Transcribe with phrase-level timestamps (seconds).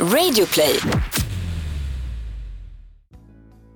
[0.00, 0.80] Radioplay.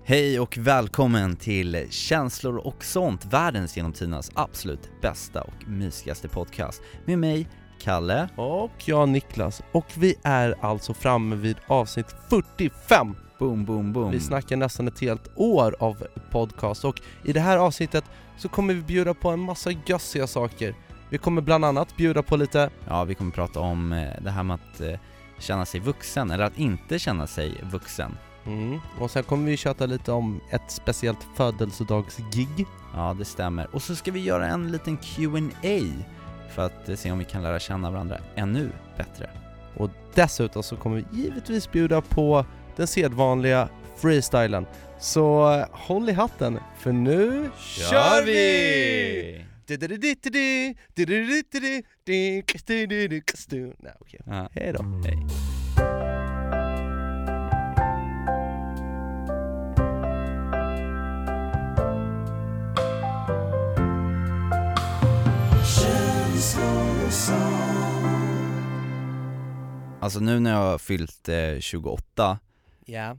[0.05, 6.83] Hej och välkommen till Känslor och sånt, världens genom tidernas absolut bästa och mysigaste podcast.
[7.05, 7.49] Med mig,
[7.81, 8.29] Kalle.
[8.37, 13.17] Och jag Niklas, och vi är alltså framme vid avsnitt 45!
[13.39, 14.11] Boom, boom, boom.
[14.11, 18.05] Vi snackar nästan ett helt år av podcast och i det här avsnittet
[18.39, 20.75] så kommer vi bjuda på en massa gössiga saker.
[21.11, 24.43] Vi kommer bland annat bjuda på lite, Ja, vi kommer prata om eh, det här
[24.43, 24.99] med att eh,
[25.39, 28.19] känna sig vuxen, eller att inte känna sig vuxen.
[28.47, 32.67] mm, och sen kommer vi köta lite om ett speciellt födelsedagsgig.
[32.95, 33.75] Ja, det stämmer.
[33.75, 35.81] Och så ska vi göra en liten Q&A
[36.55, 39.31] för att eh, se om vi kan lära känna varandra ännu bättre.
[39.77, 42.45] Och dessutom så kommer vi givetvis bjuda på
[42.77, 44.67] den sedvanliga freestylen.
[44.99, 49.48] Så eh, håll i hatten, för nu kör vi!
[53.79, 54.49] Nej okej, Ja.
[54.53, 54.83] hej då.
[55.05, 55.27] Hej.
[70.01, 72.39] Alltså nu när jag har fyllt eh, 28,
[72.87, 73.17] Ja.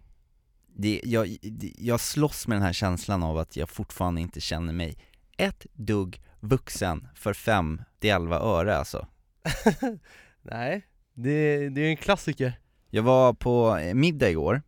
[0.75, 4.73] det, jag, det, jag slåss med den här känslan av att jag fortfarande inte känner
[4.73, 4.97] mig
[5.37, 9.07] ett dugg vuxen för fem till elva öre alltså.
[10.41, 12.53] Nej, det, det är en klassiker.
[12.89, 14.61] Jag var på middag igår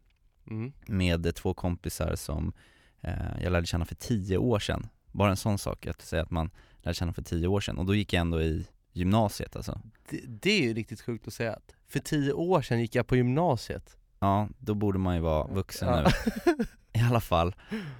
[0.48, 0.72] Mm.
[0.88, 2.54] med två kompisar som
[3.02, 4.88] eh, jag lärde känna för tio år sedan.
[5.12, 6.50] Bara en sån sak, att säga att man
[6.82, 9.82] lärde känna för tio år sedan, och då gick jag ändå i gymnasiet alltså.
[10.10, 13.08] Det, det är ju riktigt sjukt att säga att för tio år sedan gick jag
[13.08, 13.98] på gymnasiet.
[14.20, 16.12] Ja, då borde man ju vara vuxen Ja.
[16.46, 16.66] nu,
[17.02, 17.56] i alla fall.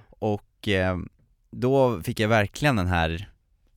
[0.08, 0.98] Och eh,
[1.50, 3.31] då fick jag verkligen den här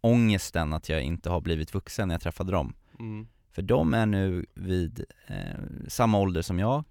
[0.06, 2.73] ångesten att jag inte har blivit vuxen när jag träffade dem.
[3.00, 3.28] Mm.
[3.52, 5.36] För de är nu vid eh,
[5.88, 6.84] samma ålder som jag,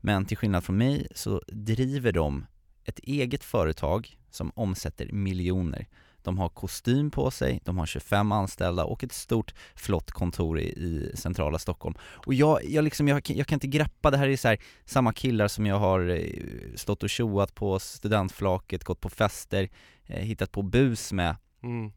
[0.00, 2.46] men till skillnad från mig så driver de
[2.84, 5.86] ett eget företag som omsätter miljoner.
[6.22, 10.64] De har kostym på sig, de har 25 anställda och ett stort flott kontor i,
[10.64, 11.94] i centrala Stockholm.
[12.02, 14.58] Och jag, jag, liksom, jag, kan- jag kan inte greppa, det här är så här,
[14.84, 19.68] samma killar som jag har eh, stått och tjoat på studentflaket, gått på fester,
[20.06, 21.92] eh, hittat på bus med Mm.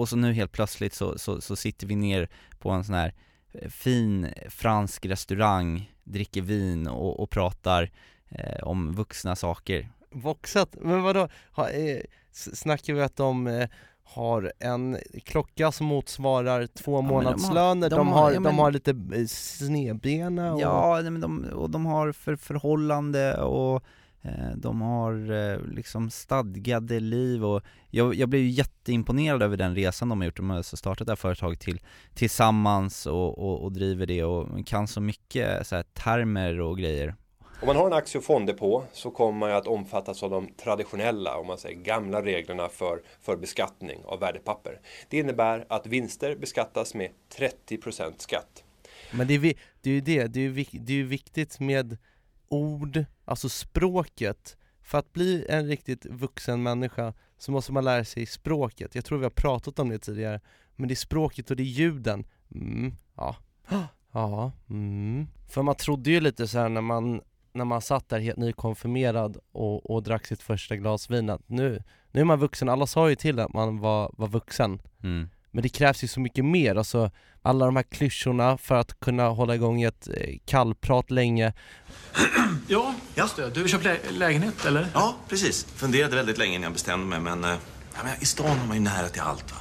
[0.00, 2.28] Och så nu helt plötsligt så, så, så sitter vi ner
[2.58, 3.14] på en sån här
[3.52, 7.90] eh, fin fransk restaurang, dricker vin och, och pratar
[8.28, 9.88] eh, om vuxna saker.
[10.10, 12.00] Voxat, men vadå, ha, eh,
[12.32, 13.68] snackar vi att de eh,
[14.04, 18.70] har en klocka som motsvarar två men de har- månadslöner, de, de har- de har
[18.70, 20.60] lite eh, snedbena och...
[20.60, 23.84] Ja, men de, och de har för förhållande och
[24.56, 30.08] de har eh, liksom stadgade liv och jag, jag blev ju jätteimponerad över den resan
[30.08, 30.36] de har gjort.
[30.36, 31.80] De har alltså startat det här företaget till,
[32.14, 37.14] tillsammans och, och, och driver det och kan så mycket så här, termer och grejer.
[37.62, 41.36] Om man har en aktie och fonddepå så kommer man att omfattas av de traditionella,
[41.36, 44.80] om man säger gamla reglerna för, för beskattning av värdepapper.
[45.08, 48.64] Det innebär att vinster beskattas med 30% skatt.
[49.10, 50.40] Men det är, ju det, det är det
[50.92, 51.96] är ju viktigt med
[52.50, 54.56] ord, alltså språket.
[54.82, 58.94] För att bli en riktigt vuxen människa så måste man lära sig språket.
[58.94, 60.40] Jag tror vi har pratat om det tidigare.
[60.76, 62.24] Men det är språket och det är ljuden.
[62.54, 63.36] Mm, ja.
[64.12, 65.26] Ja, mm.
[65.48, 67.20] För man trodde ju lite så här när man,
[67.52, 71.82] när man satt där helt nykonfirmerad och, och drack sitt första glas vin att nu,
[72.10, 72.68] nu är man vuxen.
[72.68, 74.82] Alla sa ju till att man var, var vuxen.
[75.02, 75.28] Mm.
[75.50, 77.10] Men det krävs ju så mycket mer, alltså
[77.42, 81.52] alla de här klyschorna för att kunna hålla igång ett eh, kallprat länge
[82.68, 83.50] Ja, just det.
[83.50, 84.86] Du har köpt lä lägenhet, eller?
[84.94, 85.66] Ja, precis.
[85.74, 87.58] Funderade väldigt länge innan jag bestämde mig, men, eh,
[87.94, 89.52] ja, men i stan har man ju nära till allt.
[89.52, 89.58] Va?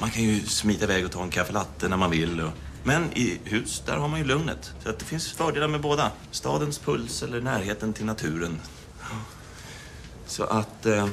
[0.00, 2.40] Man kan ju smita iväg och ta en kaffe latte när man vill.
[2.40, 2.50] Och,
[2.84, 4.74] men i hus, där har man ju lugnet.
[4.82, 6.10] Så att det finns fördelar med båda.
[6.30, 8.60] Stadens puls eller närheten till naturen.
[10.26, 10.86] Så att...
[10.86, 11.06] Eh,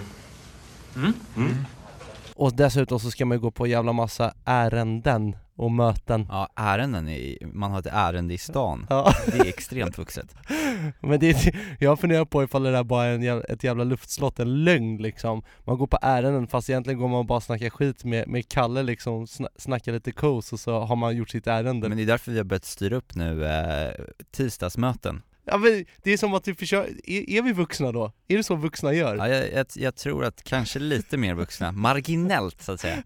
[2.39, 7.09] Och dessutom så ska man ju gå på jävla massa ärenden och möten Ja, ärenden,
[7.09, 8.85] i, man har ett ärende i stan.
[8.89, 10.35] Ja, Det är extremt vuxet.
[10.99, 13.84] men det är, jag funderar på ifall det där bara är en, jävla- ett jävla
[13.84, 17.69] luftslott, en lögn liksom Man går på ärenden fast egentligen går man bara och snackar
[17.69, 21.47] skit med, med Kalle liksom, sna, snackar lite kos och så har man gjort sitt
[21.47, 23.91] ärende Men det är därför vi har börjat styra upp nu eh,
[24.31, 25.22] tisdagsmöten.
[25.51, 28.11] Ja men det är som att vi försöker, är, är vi vuxna då?
[28.28, 29.16] Är det så vuxna gör?
[29.16, 31.72] Ja, jag, jag, jag tror att kanske lite mer vuxna,
[32.11, 33.03] marginellt så att säga.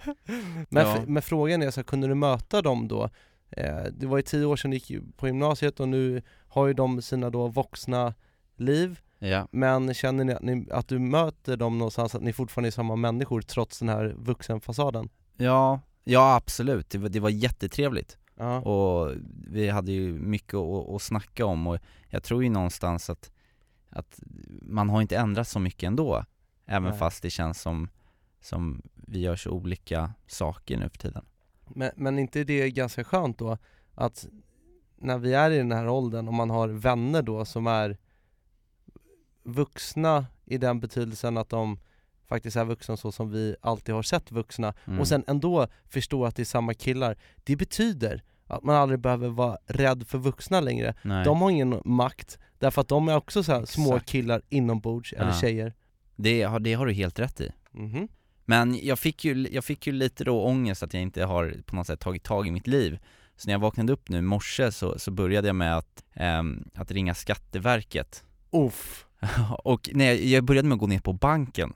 [0.70, 0.98] Men, Ja.
[1.08, 3.10] men frågan är så här, kunde du möta dem då?
[3.58, 6.74] Eh, det var ju tio år sedan du gick på gymnasiet och nu har ju
[6.74, 8.14] de sina då vuxna
[8.58, 9.48] liv Ja.
[9.52, 12.96] Men känner ni att, ni att du möter dem någonstans, att ni fortfarande är samma
[12.96, 15.10] människor trots den här vuxenfasaden?
[15.38, 16.90] Ja, ja absolut.
[16.90, 18.18] Det var, det var jättetrevligt.
[18.36, 18.60] Ja.
[18.60, 19.12] och
[19.48, 21.78] vi hade ju mycket att, att snacka om och
[22.10, 23.32] jag tror ju någonstans att,
[23.90, 24.20] att
[24.62, 26.24] man har inte ändrat så mycket ändå
[26.66, 27.00] Även Nej.
[27.00, 27.90] fast det känns som,
[28.42, 31.26] som vi gör så olika saker nu för tiden
[31.68, 33.58] Men, men inte det är ganska skönt då
[33.96, 34.28] att
[34.96, 37.98] när vi är i den här åldern och man har vänner då som är
[39.44, 41.80] vuxna i den betydelsen att de
[42.30, 45.00] faktiskt är vuxna så som vi alltid har sett vuxna Mm.
[45.00, 47.18] och sen ändå förstå att det är samma killar.
[47.44, 50.94] Det betyder att man aldrig behöver vara rädd för vuxna längre.
[51.02, 51.26] Nej.
[51.26, 55.34] De har ingen makt därför att de är också så små killar inombords eller Ja.
[55.42, 55.74] tjejer.
[56.16, 58.08] det, har, det har du helt rätt i Mhm.
[58.46, 61.76] Men jag fick, ju, jag fick ju lite då ångest att jag inte har på
[61.76, 63.00] något sätt tagit tag i mitt liv
[63.36, 66.64] Så när jag vaknade upp nu i morse så, så började jag med att, ehm,
[66.76, 69.06] att ringa Skatteverket Uff.
[69.64, 71.74] Och nej, jag började med att gå ner på banken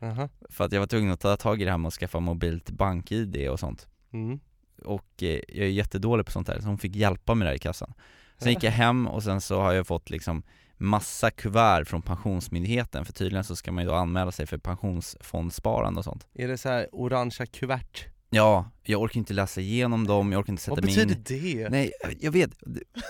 [0.00, 0.28] Aha.
[0.48, 2.70] För att jag var tvungen att ta tag i det här med att skaffa mobilt
[2.70, 4.40] bank-id och sånt Mm.
[4.84, 7.58] Och eh, jag är jättedålig på sånt här, så hon fick hjälpa mig där i
[7.58, 7.94] kassan
[8.38, 10.42] Sen gick jag hem och sen så har jag fått liksom
[10.76, 15.98] massa kuvert från Pensionsmyndigheten för tydligen så ska man ju då anmäla sig för pensionsfondsparande
[15.98, 18.06] och sånt Är det så här orangea kuvert?
[18.30, 21.56] Ja, jag orkar inte läsa igenom dem, jag orkar inte sätta Vad mig betyder in
[21.58, 21.70] det?
[21.70, 22.50] Nej, jag vet,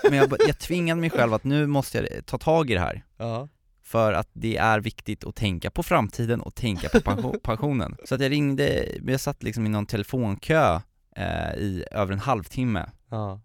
[0.03, 3.03] men jag, jag tvingade mig själv att nu måste jag ta tag i det här
[3.17, 3.47] Ja.
[3.89, 7.97] För att det är viktigt att tänka på framtiden och tänka på pension, pensionen.
[8.05, 10.79] Så att jag ringde, jag satt liksom i någon telefonkö
[11.15, 12.89] eh, i över en halvtimme.
[13.09, 13.41] Ja.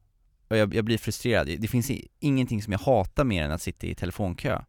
[0.49, 3.87] och jag, jag blir frustrerad, det finns ingenting som jag hatar mer än att sitta
[3.87, 4.63] i telefonkö.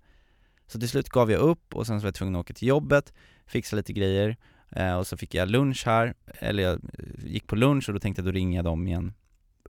[0.67, 2.67] Så till slut gav jag upp och sen så var jag tvungen att åka till
[2.67, 3.13] jobbet,
[3.47, 4.37] fixa lite grejer
[4.71, 7.99] eh, och så fick jag lunch här, eller jag eh, gick på lunch och då
[7.99, 9.13] tänkte jag då ringer jag dem igen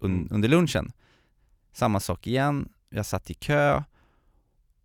[0.00, 0.28] un, Mm.
[0.30, 0.92] under lunchen.
[1.72, 3.82] Samma sak igen, jag satt i kö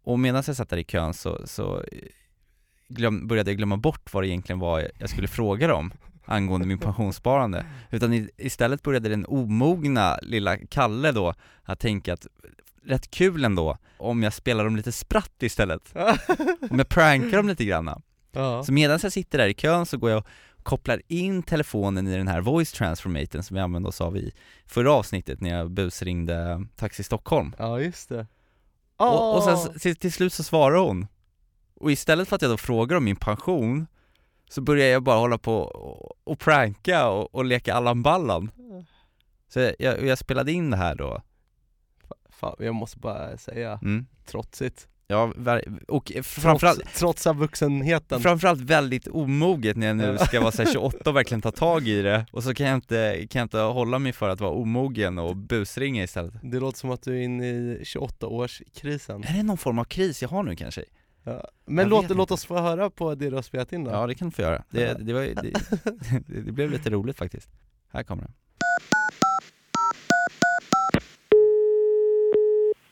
[0.03, 1.83] och medan jag satt där i kön så, så eh,
[2.88, 5.94] glöm, började jag glömma bort vad det egentligen var jag skulle fråga dem
[6.25, 11.33] angående min pensionssparande utan istället började den omogna lilla Kalle då
[11.63, 12.27] att tänka att
[12.83, 15.94] rätt kul ändå om jag spelar dem lite spratt istället
[16.69, 18.01] Om jag prankar dem lite grann
[18.31, 18.63] ja.
[18.63, 20.27] Så medan jag sitter där i kön så går jag och
[20.63, 24.31] kopplar in telefonen i den här voice transformaten som vi använde oss av i
[24.65, 28.27] förra avsnittet när jag busringde Taxi Stockholm ja, just det.
[29.09, 31.07] Och, och sen till, till slut så svarar hon
[31.75, 33.88] Och istället för att jag då frågar om min pension
[34.50, 38.51] Så börjar jag bara hålla på och, och pranka och, och leka Allan Ballan
[39.48, 41.21] Så jag, jag, jag spelade in det här då
[42.30, 44.06] Fan, jag måste bara säga, mm.
[44.25, 44.88] trotsigt.
[45.11, 45.31] Ja,
[45.87, 48.19] och framförallt, Trots, trotsa vuxenheten.
[48.19, 51.87] framförallt väldigt omoget när jag nu ska vara så här 28 och verkligen ta tag
[51.87, 54.51] i det Och så kan jag inte, kan jag inte hålla mig för att vara
[54.51, 59.23] omogen och busringa istället Det låter som att du är inne i 28-årskrisen.
[59.29, 60.83] Är det någon form av kris jag har nu kanske?
[61.23, 61.47] Ja.
[61.65, 63.91] Men Jag låt, låt oss få höra på det du har spelat in då.
[63.91, 65.41] Ja det kan du få göra, det, det, var, det,
[66.27, 67.49] det, det blev lite roligt faktiskt
[67.93, 68.31] Här kommer det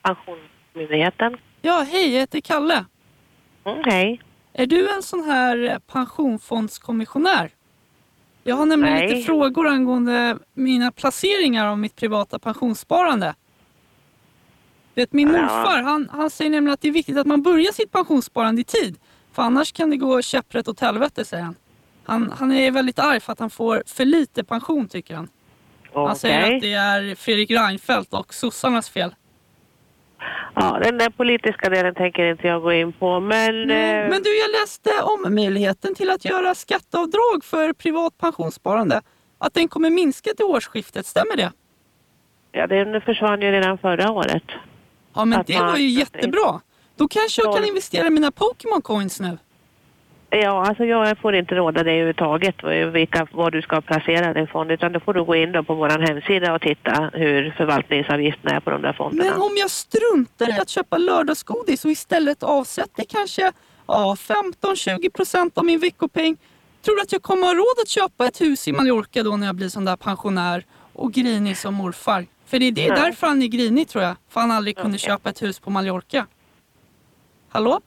[0.03, 1.37] Pensionsmyndigheten.
[1.61, 2.85] Ja, hej, jag heter Kalle.
[3.65, 4.21] Mm, hej.
[4.53, 7.51] Är du en sån här eh, pensionsfondskommissionär?
[8.43, 9.09] Jag har nämligen Nej.
[9.09, 13.35] lite frågor angående mina placeringar av mitt privata pensionssparande.
[14.95, 15.41] Vet, min Ja.
[15.41, 18.63] morfar han, han säger nämligen att det är viktigt att man börjar sitt pensionssparande i
[18.63, 18.97] tid.
[19.33, 21.55] För annars kan det gå käpprätt åt helvete, säger han.
[22.03, 22.33] han.
[22.39, 25.29] Han är väldigt arg för att han får för lite pension, tycker han.
[25.93, 26.15] Han Okej.
[26.19, 29.15] säger att det är Fredrik Reinfeldt och sossarnas fel.
[30.55, 33.67] Ja, den där politiska delen tänker inte jag gå in på, men...
[33.67, 39.01] Nej, eh, Men du, jag läste om möjligheten till att göra skatteavdrag för privat pensionssparande.
[39.37, 41.51] Att den kommer minska till årsskiftet, stämmer det?
[42.51, 44.43] Ja, den försvann ju redan förra året.
[45.15, 46.61] Ja, men Att det man- var ju jättebra.
[46.95, 49.37] Då kanske jag kan investera i mina Pokémon coins nu.
[50.31, 52.55] Ja, alltså jag får inte råda dig överhuvudtaget
[52.93, 55.75] vilka, vad du ska placera din fond, utan då får du gå in då på
[55.75, 59.31] vår hemsida och titta hur förvaltningsavgifterna är på de där fonderna.
[59.31, 63.51] Men om jag struntar i att köpa lördagsgodis och istället avsätter kanske
[63.87, 64.15] ja,
[64.61, 66.37] 15-20 procent av min veckopeng.
[66.85, 69.47] Tror du att jag kommer ha råd att köpa ett hus i Mallorca då när
[69.47, 72.25] jag blir sån där pensionär och grinig som morfar?
[72.45, 74.15] För det är det, därför han är grinig tror jag.
[74.29, 74.99] För han aldrig kunde Okej.
[74.99, 76.25] köpa ett hus på Mallorca.
[77.49, 77.81] Hallå?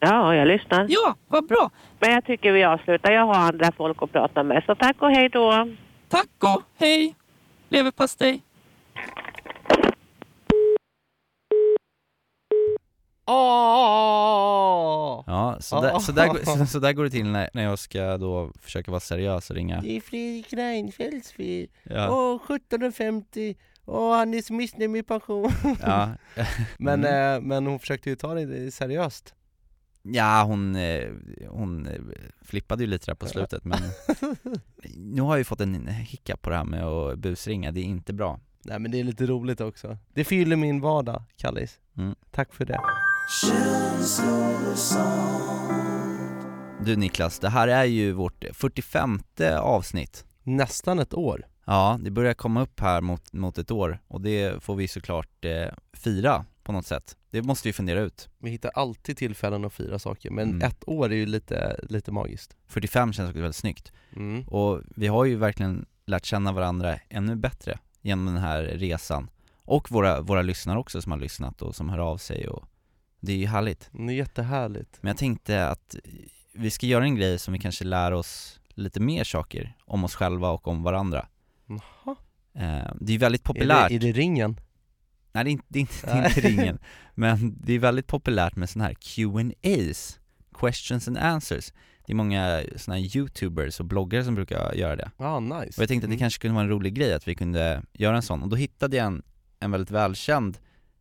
[0.00, 0.86] Ja, jag lyssnar.
[0.88, 1.70] Ja, vad bra.
[2.00, 3.12] Men jag tycker vi avslutar.
[3.12, 5.68] Jag har andra folk att prata med, så tack och hej då.
[6.08, 7.14] Tack och hej.
[7.68, 8.42] Leverpastej.
[13.86, 15.22] Åh!
[15.26, 17.78] Ja, så där, så där, går- så, så där går det till när, när jag
[17.78, 21.66] ska då försöka vara seriös och ringa Det är Fredrik Reinfeldts fel.
[21.82, 23.56] Ja, Åh, 17.50.
[23.86, 25.50] Åh, han är så missnöjd med pension.
[25.82, 26.08] ja,
[26.78, 27.34] Men, Mm.
[27.34, 29.34] eh, men hon försökte ju ta det seriöst.
[30.12, 31.08] Ja hon, eh,
[31.48, 32.00] hon eh,
[32.42, 33.78] flippade ju lite där på slutet men
[34.96, 37.84] Nu har jag ju fått en hiccup på det här med att busringa, det är
[37.84, 39.98] inte bra Nej men det är lite roligt också.
[40.14, 41.78] Det fyller min vardag, Kallis.
[41.96, 42.14] Mm.
[42.30, 42.80] Tack för det.
[46.84, 49.20] Du Niklas, det här är ju vårt 45
[49.60, 51.46] avsnitt Nästan ett år.
[51.64, 55.44] Ja, det börjar komma upp här mot, mot ett år och det får vi såklart
[55.44, 57.16] eh, fira på något sätt.
[57.30, 58.28] Det måste vi fundera ut.
[58.38, 60.62] Vi hittar alltid tillfällen att fira saker, men Mm.
[60.68, 62.56] ett år är ju lite, lite magiskt.
[62.66, 63.92] 45 känns också väldigt snyggt.
[64.16, 64.42] Mm.
[64.48, 69.30] Och vi har ju verkligen lärt känna varandra ännu bättre genom den här resan.
[69.64, 72.64] Och våra, våra lyssnare också som har lyssnat och som hör av sig och
[73.20, 73.88] det är ju härligt.
[73.92, 74.98] Det är jättehärligt.
[75.00, 75.96] Men jag tänkte att
[76.54, 80.14] vi ska göra en grej som vi kanske lär oss lite mer saker om oss
[80.14, 81.26] själva och om varandra.
[81.66, 82.16] Jaha.
[82.54, 83.90] Eh, det är ju väldigt populärt.
[83.90, 84.60] Är det, är det ringen?
[85.36, 86.78] Nej det är inte, det är inte, det är inte ringen,
[87.14, 90.18] men det är väldigt populärt med sådana här Q&As
[90.58, 91.72] Questions and answers
[92.06, 95.78] Det är många sådana här youtubers och bloggare som brukar göra det Ja, ah, nice.
[95.78, 96.18] Och jag tänkte att det Mm.
[96.18, 98.96] kanske kunde vara en rolig grej att vi kunde göra en sån, och då hittade
[98.96, 99.22] jag en,
[99.60, 100.58] en väldigt välkänd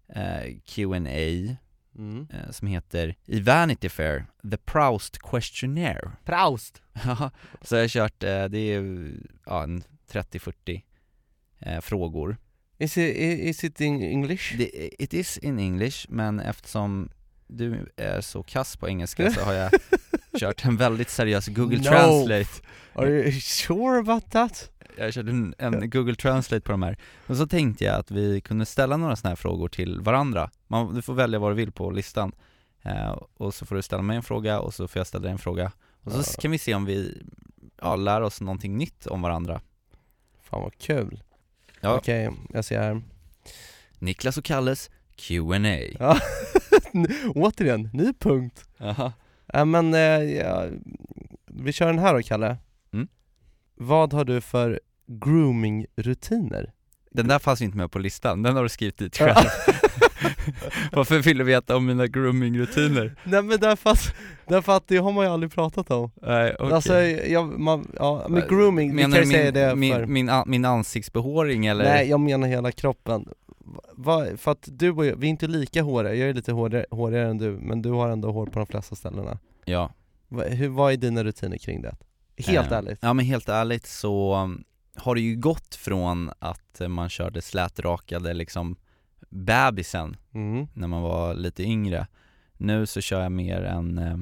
[0.10, 1.56] eh, Q&A
[1.98, 2.28] Mm.
[2.34, 6.82] eh, som heter I Vanity Fair, The Proust Questionnaire Proust!
[7.06, 9.12] Ja, så jag har kört, eh, det är
[9.46, 10.82] ja, en 30-40
[11.60, 12.38] eh, frågor
[12.78, 14.58] Is it, is it in English?
[14.58, 17.10] Det, it is in English, men eftersom
[17.48, 19.72] du är så kass på engelska så har jag
[20.40, 21.84] kört en väldigt seriös Google No.
[21.84, 22.50] Translate
[22.94, 24.72] Are you sure about that?
[24.98, 28.42] Jag körde en, en Google Translate på de här Och så tänkte jag att vi
[28.42, 31.72] kunde ställa några sådana här frågor till varandra Man, Du får välja vad du vill
[31.72, 32.32] på listan
[32.82, 35.32] eh, Och så får du ställa mig en fråga och så får jag ställa dig
[35.32, 35.72] en fråga
[36.04, 36.42] Och så Ja.
[36.42, 37.22] kan vi se om vi
[37.82, 39.62] ja, lär oss någonting nytt om varandra
[40.44, 41.24] Fan vad kul.
[41.86, 41.98] Ja.
[41.98, 43.02] Okej, jag ser här.
[44.00, 46.20] Niklas och Kalles Q&A Ja.
[47.36, 48.66] Återigen, ny punkt.
[48.78, 49.14] Jaha.
[49.54, 50.66] Ja men, eh, ja,
[51.46, 52.58] vi kör den här då Kalle.
[52.94, 53.08] Mm.
[53.76, 56.72] Vad har du för grooming-rutiner?
[57.12, 59.36] Den där fanns ju inte med på listan, den har du skrivit dit själv
[60.92, 63.16] Varför vill du veta om mina grooming-rutiner?
[63.24, 64.14] Nej men därför att,
[64.48, 66.12] därför att det har man ju aldrig pratat om.
[66.22, 69.94] Nej okej Alltså, jag, man, ja, men grooming, vi Menar kan ju säga det min,
[69.94, 71.84] för min, min ansiktsbehåring eller?
[71.84, 73.28] Nej jag menar hela kroppen.
[73.94, 76.86] Va, för att du och jag, vi är inte lika håriga, jag är lite hårigare,
[76.92, 79.40] hårigare än du, men du har ändå hår på de flesta ställena.
[79.66, 79.92] Ja
[80.28, 81.96] Va, hur, vad är dina rutiner kring det?
[82.38, 83.00] Helt Eh, ärligt.
[83.02, 84.64] Ja men helt ärligt så um,
[84.96, 88.76] har det ju gått från att eh, man körde slätrakade liksom
[89.36, 90.68] bebisen Mm.
[90.74, 92.08] när man var lite yngre
[92.58, 94.18] Nu så kör jag mer en, eh,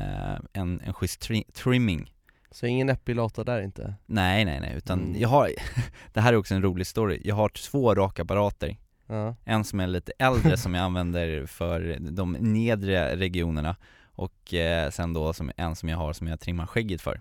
[0.00, 2.14] eh, en, en schysst tri- trimming
[2.50, 3.94] Så ingen epilator där inte?
[4.06, 5.20] Nej nej nej, utan Mm.
[5.20, 5.50] jag har,
[6.12, 8.76] det här är också en rolig story, jag har två rakapparater
[9.06, 9.34] Ja.
[9.44, 15.12] En som är lite äldre som jag använder för de nedre regionerna och eh, sen
[15.12, 17.20] då som, en som jag har som jag trimmar skägget för.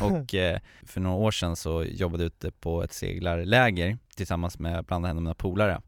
[0.00, 4.84] Och eh, för några år sedan så jobbade jag ute på ett seglarläger tillsammans med
[4.84, 5.80] bland annat mina polare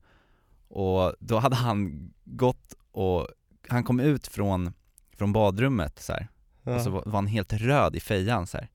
[0.68, 3.28] Och då hade han gått och,
[3.68, 4.73] han kom ut från,
[5.16, 6.28] från badrummet så här.
[6.62, 6.75] Ja.
[6.75, 8.68] och så var, var han helt röd i fejan så här.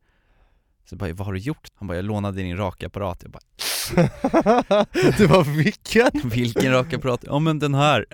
[0.85, 1.67] Så jag bara, vad har du gjort?
[1.75, 3.43] Han bara, jag lånade din rakapparat Jag bara,
[5.17, 6.11] det var vilken?
[6.29, 7.23] vilken rakapparat?
[7.23, 8.05] Ja men den här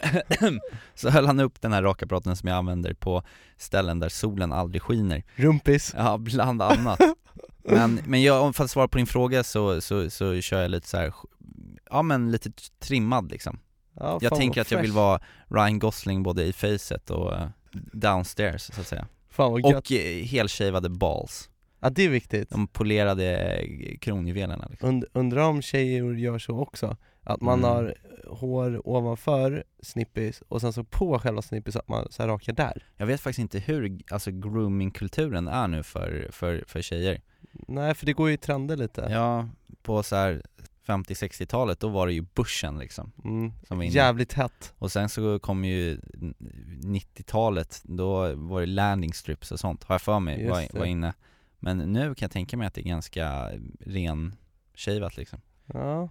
[0.95, 3.23] Så höll han upp den här rakapparaten som jag använder på
[3.57, 5.93] ställen där solen aldrig skiner Rumpis?
[5.97, 6.99] Ja, bland annat
[7.63, 10.87] Men, men jag, för att svara på din fråga så, så, så kör jag lite
[10.87, 11.13] så här,
[11.89, 13.59] ja men lite trimmad liksom
[13.99, 17.47] Ja, Jag tänker att jag vill vara Ryan Gosling både i facet och eh,
[17.93, 19.75] downstairs så att säga Fan vad gött.
[19.75, 21.49] Och eh, helshavade balls
[21.79, 22.49] Ja det är viktigt.
[22.49, 24.89] De polerade eh, kronjuvelerna liksom.
[24.89, 26.97] Und, undrar om tjejer gör så också?
[27.23, 27.69] Att man Mm.
[27.71, 27.95] har
[28.27, 32.83] hår ovanför snippis och sen så på själva snippis att man så här rakar där?
[32.97, 37.21] Jag vet faktiskt inte hur, alltså groomingkulturen är nu för, för, för tjejer
[37.67, 39.07] Nej för det går ju i trender lite.
[39.11, 39.49] Ja,
[39.81, 40.43] på så här
[40.85, 43.51] 50-60-talet då var det ju börsen liksom Mm.
[43.67, 43.93] som var inne.
[43.95, 44.73] Jävligt hett.
[44.77, 45.99] Och sen så kom ju
[46.83, 50.85] 90-talet, då var det landing strips och sånt, har jag för mig, Just var, var
[50.85, 51.13] inne
[51.59, 53.49] Men nu kan jag tänka mig att det är ganska
[53.79, 55.41] renshavat liksom
[55.73, 56.09] Ja.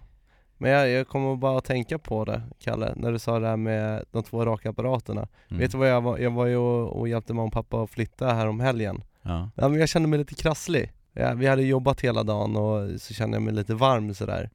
[0.57, 3.57] Men jag, jag kommer bara att tänka på det, Kalle, när du sa det här
[3.57, 5.27] med de två rakapparaterna.
[5.47, 5.59] Mm.
[5.59, 6.17] Vet du vad jag var?
[6.17, 9.03] Jag var ju och, och hjälpte mamma och pappa att flytta här om helgen.
[9.21, 10.91] Ja, Ja men jag kände mig lite krasslig.
[11.13, 14.49] Ja, vi hade jobbat hela dagen och så kände jag mig lite varm sådär.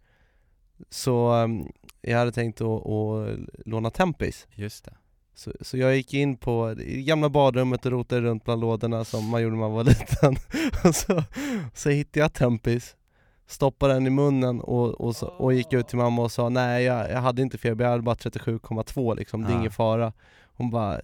[0.90, 1.68] Så um,
[2.00, 4.46] jag hade tänkt att, att låna Tempis.
[4.54, 4.92] just det
[5.34, 9.28] Så, så jag gick in på det gamla badrummet och rotade runt bland lådorna som
[9.28, 10.36] man gjorde när man var liten.
[10.84, 11.22] och så,
[11.74, 12.96] så hittade jag Tempis,
[13.46, 16.84] stoppade den i munnen och, och, så, och gick ut till mamma och sa nej
[16.84, 20.12] jag, jag hade inte feber, jag hade bara 37,2 liksom, det är ingen fara.
[20.56, 21.00] Hon bara,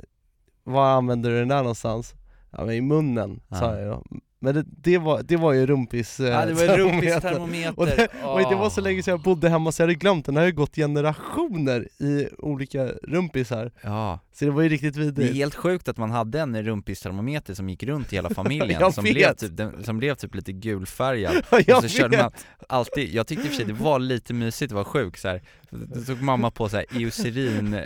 [0.64, 2.14] var använder du den där någonstans?
[2.50, 3.78] Ja men i munnen, sa Ja.
[3.80, 4.04] jag då.
[4.38, 6.78] Men det, det, var, det var ju rumpis eh, Ja det var termometer.
[6.78, 9.94] rumpistermometer, Och det, och det var så länge sedan jag bodde hemma så jag hade
[9.94, 13.72] glömt den, det har ju gått generationer i olika rumpisar.
[13.82, 15.34] Ja, Så det var ju riktigt det är vidrigt.
[15.34, 19.04] helt sjukt att man hade en rumpistermometer som gick runt i hela familjen, Jag som,
[19.04, 19.14] vet.
[19.14, 21.34] blev typ, den, som blev typ lite gulfärgad.
[21.50, 22.20] Ja, jag och så körde vet.
[22.24, 22.32] man
[22.68, 25.28] alltid, jag tyckte i och för sig det var lite mysigt att vara sjuk så
[25.28, 25.42] här.
[25.70, 27.82] Då tog mamma på så här eucerin eh,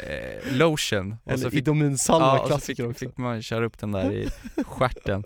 [0.56, 1.12] lotion.
[1.12, 3.06] Och så Eller fick, Idominsalva, ja, och så klassiker fick, också.
[3.06, 4.28] fick man köra upp den där i
[4.64, 5.24] stjärten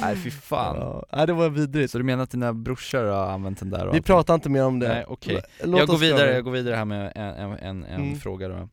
[0.00, 1.06] Nej fy fan ja.
[1.12, 3.94] Nej det var vidrigt Så du menar att dina brorsor har använt den där och
[3.94, 6.74] Vi pratar inte mer om det Nej okej, Låt jag går vidare, jag går vidare
[6.76, 8.16] här med en, en, en, Mm.
[8.16, 8.68] fråga då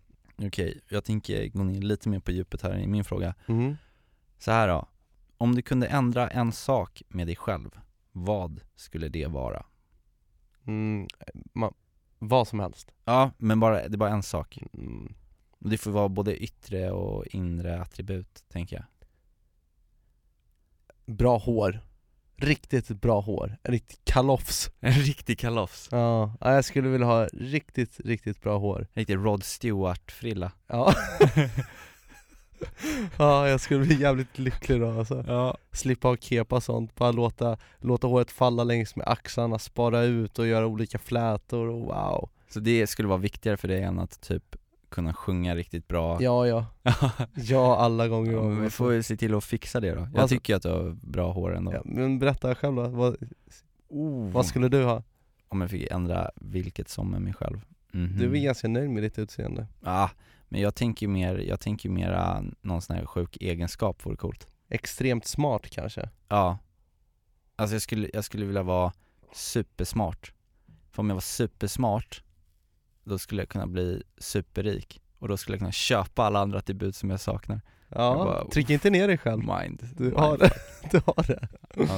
[0.48, 3.76] Okej, jag tänker gå ner lite mer på djupet här i min fråga mm.
[4.38, 4.88] Så här då,
[5.38, 7.70] om du kunde ändra en sak med dig själv,
[8.12, 9.66] vad skulle det vara?
[10.68, 11.08] Mm.
[11.54, 11.74] Ma-
[12.20, 15.14] vad som helst Ja, men bara, det är bara en sak mm.
[15.60, 18.86] Det får vara både yttre och inre attribut, tänker jag
[21.06, 21.80] Bra hår.
[22.38, 24.72] Riktigt bra hår, en riktig kalofs.
[24.80, 28.80] En riktig kalofs, Ja, ja, jag skulle vilja ha riktigt, riktigt bra hår.
[28.80, 30.52] En riktig Rod Stewart-frilla.
[30.68, 30.94] Ja.
[33.18, 35.24] Ja, jag skulle bli jävligt lycklig då alltså.
[35.28, 40.02] Ja, Slippa ha kepa och sånt, bara låta, låta håret falla längs med axlarna, spara
[40.04, 42.30] ut och göra olika flätor och wow.
[42.50, 44.56] Så det skulle vara viktigare för dig än att typ
[44.94, 46.66] kunna sjunga riktigt bra Ja, ja,
[47.36, 50.02] ja alla gånger Ja, men vi får ju se till att fixa det då.
[50.14, 53.18] Jag Alltså- tycker att du har bra hår ändå ja, Men berätta själv då, vad,
[53.90, 54.30] oh.
[54.32, 55.04] vad skulle du ha?
[55.48, 57.62] Om jag fick ändra vilket som med mig själv
[57.96, 58.18] Mhm.
[58.18, 59.68] Du är ganska nöjd med ditt utseende?
[59.84, 60.10] Ja,
[60.50, 65.26] men jag tänker mer, jag tänker mera någon sån här sjuk egenskap vore coolt Extremt
[65.26, 66.10] smart kanske?
[66.30, 66.58] Ja
[67.56, 68.92] Alltså jag skulle, jag skulle vilja vara
[69.34, 70.34] supersmart
[70.92, 72.23] För om jag var supersmart
[73.04, 76.96] Då skulle jag kunna bli superrik Och då skulle jag kunna köpa alla andra attribut
[76.96, 77.62] som jag saknar.
[77.90, 79.44] Ja, Jag bara, tryck inte ner dig själv.
[79.44, 80.52] Mind Du har det,
[80.92, 81.48] du har det.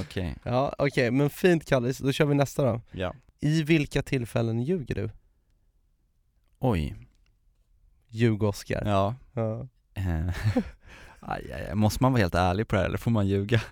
[0.01, 2.81] Okej, Ja, okej, men fint Kallis, då kör vi nästa då.
[2.91, 3.13] Ja.
[3.39, 5.09] I vilka tillfällen ljuger du?
[6.59, 6.95] Oj,
[8.09, 9.15] Ljug-Oskar ja.
[9.33, 9.67] Ja.
[11.27, 11.75] Aj, aj, aj.
[11.75, 13.61] Måste man vara helt ärlig på det här eller får man ljuga?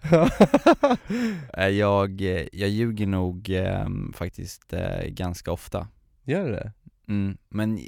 [1.53, 5.87] Eh, jag, eh, jag ljuger nog eh, faktiskt eh, ganska ofta.
[6.23, 6.71] Gör du det?
[7.07, 7.79] Mm, men,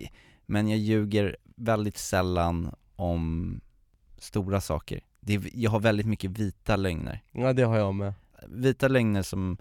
[0.45, 3.61] men jag ljuger väldigt sällan om
[4.17, 5.01] stora saker.
[5.19, 7.23] Det är, Jag har väldigt mycket vita lögner.
[7.31, 8.13] Ja det har jag med.
[8.47, 9.57] Vita lögner som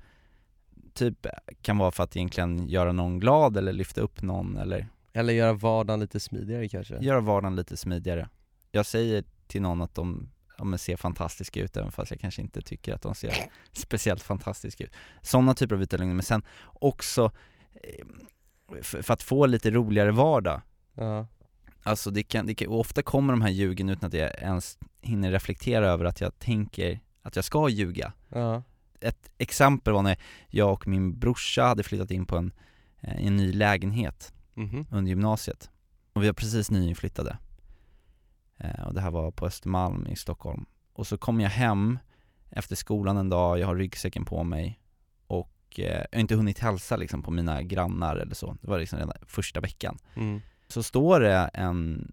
[0.93, 1.27] typ
[1.63, 5.53] kan vara för att egentligen göra någon glad eller lyfta upp någon eller Eller göra
[5.53, 6.99] vardagen lite smidigare kanske.
[6.99, 8.29] Göra vardagen lite smidigare.
[8.73, 12.43] Jag säger till någon att de ja, men ser fantastiska ut även fast jag kanske
[12.43, 13.35] inte tycker att de ser
[13.73, 14.93] speciellt fantastiska ut.
[15.23, 17.33] Sådana typer av vita lögner, men sen också
[17.75, 18.07] eh,
[18.83, 20.61] för, att få lite roligare vardag.
[20.95, 21.27] Ja,
[21.87, 24.79] Alltså det kan, det kan, och ofta kommer de här ljugen utan att jag ens
[25.01, 28.13] hinner reflektera över att jag tänker att jag ska ljuga.
[28.29, 28.63] Ja,
[29.01, 30.17] Ett exempel var när
[30.49, 32.53] jag och min brorsa hade flyttat in på en,
[33.01, 35.71] eh, en ny lägenhet mhm, under gymnasiet.
[36.13, 37.39] Och vi var precis nyinflyttade.
[38.59, 40.67] Eh, Och det här var på Östermalm i Stockholm.
[40.93, 41.99] Och så kom jag hem
[42.51, 44.81] efter skolan en dag, jag har ryggsäcken på mig
[45.75, 48.57] Och eh, jag har inte hunnit hälsa liksom på mina grannar eller så.
[48.61, 49.99] Det var liksom redan första veckan.
[50.17, 52.13] Mm, Så står det en,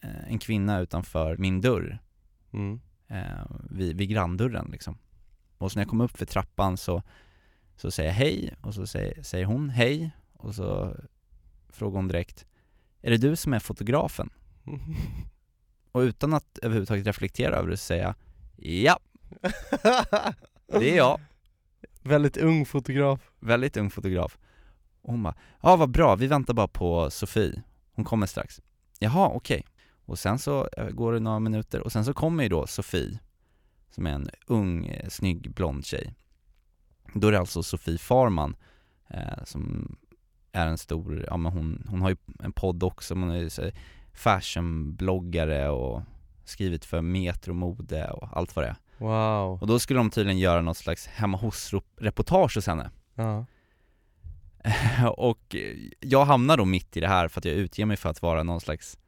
[0.00, 1.98] eh, en kvinna utanför min dörr
[2.52, 4.98] mm, eh, vid, vid granndörren liksom.
[5.58, 7.02] Och så när jag kom upp för trappan så,
[7.76, 10.96] så säger jag hej och så säger, säger hon hej och så
[11.68, 12.46] frågar hon direkt
[13.02, 14.30] Är det du som är fotografen?
[15.92, 18.14] Och utan att överhuvudtaget reflektera över det så säger jag
[18.56, 18.98] Ja,
[20.80, 21.20] det är jag,
[22.02, 23.30] Väldigt ung fotograf.
[23.40, 24.38] Väldigt ung fotograf.
[25.02, 27.62] Och hon bara, ja vad bra, vi väntar bara på Sofie,
[27.94, 28.62] hon kommer strax.
[28.98, 29.66] Jaha, okej.
[30.04, 33.18] Och sen så eh, går det några minuter och sen så kommer ju då Sofie
[33.90, 36.14] Som är en ung, eh, snygg, blond tjej.
[37.14, 38.56] Då är det alltså Sofie Farman
[39.08, 39.96] eh, Som
[40.52, 43.72] är en stor, ja men hon, hon har ju en podd också, hon är ju
[44.12, 46.02] fashionbloggare och
[46.44, 48.76] skrivit för Metro mode och allt vad det är.
[49.02, 52.90] Wow, Och då skulle de tydligen göra något slags hemma hos-reportage hos henne.
[53.14, 53.46] Ja,
[55.16, 55.56] och
[56.00, 58.42] jag hamnar då mitt i det här för att jag utger mig för att vara
[58.42, 58.98] någon slags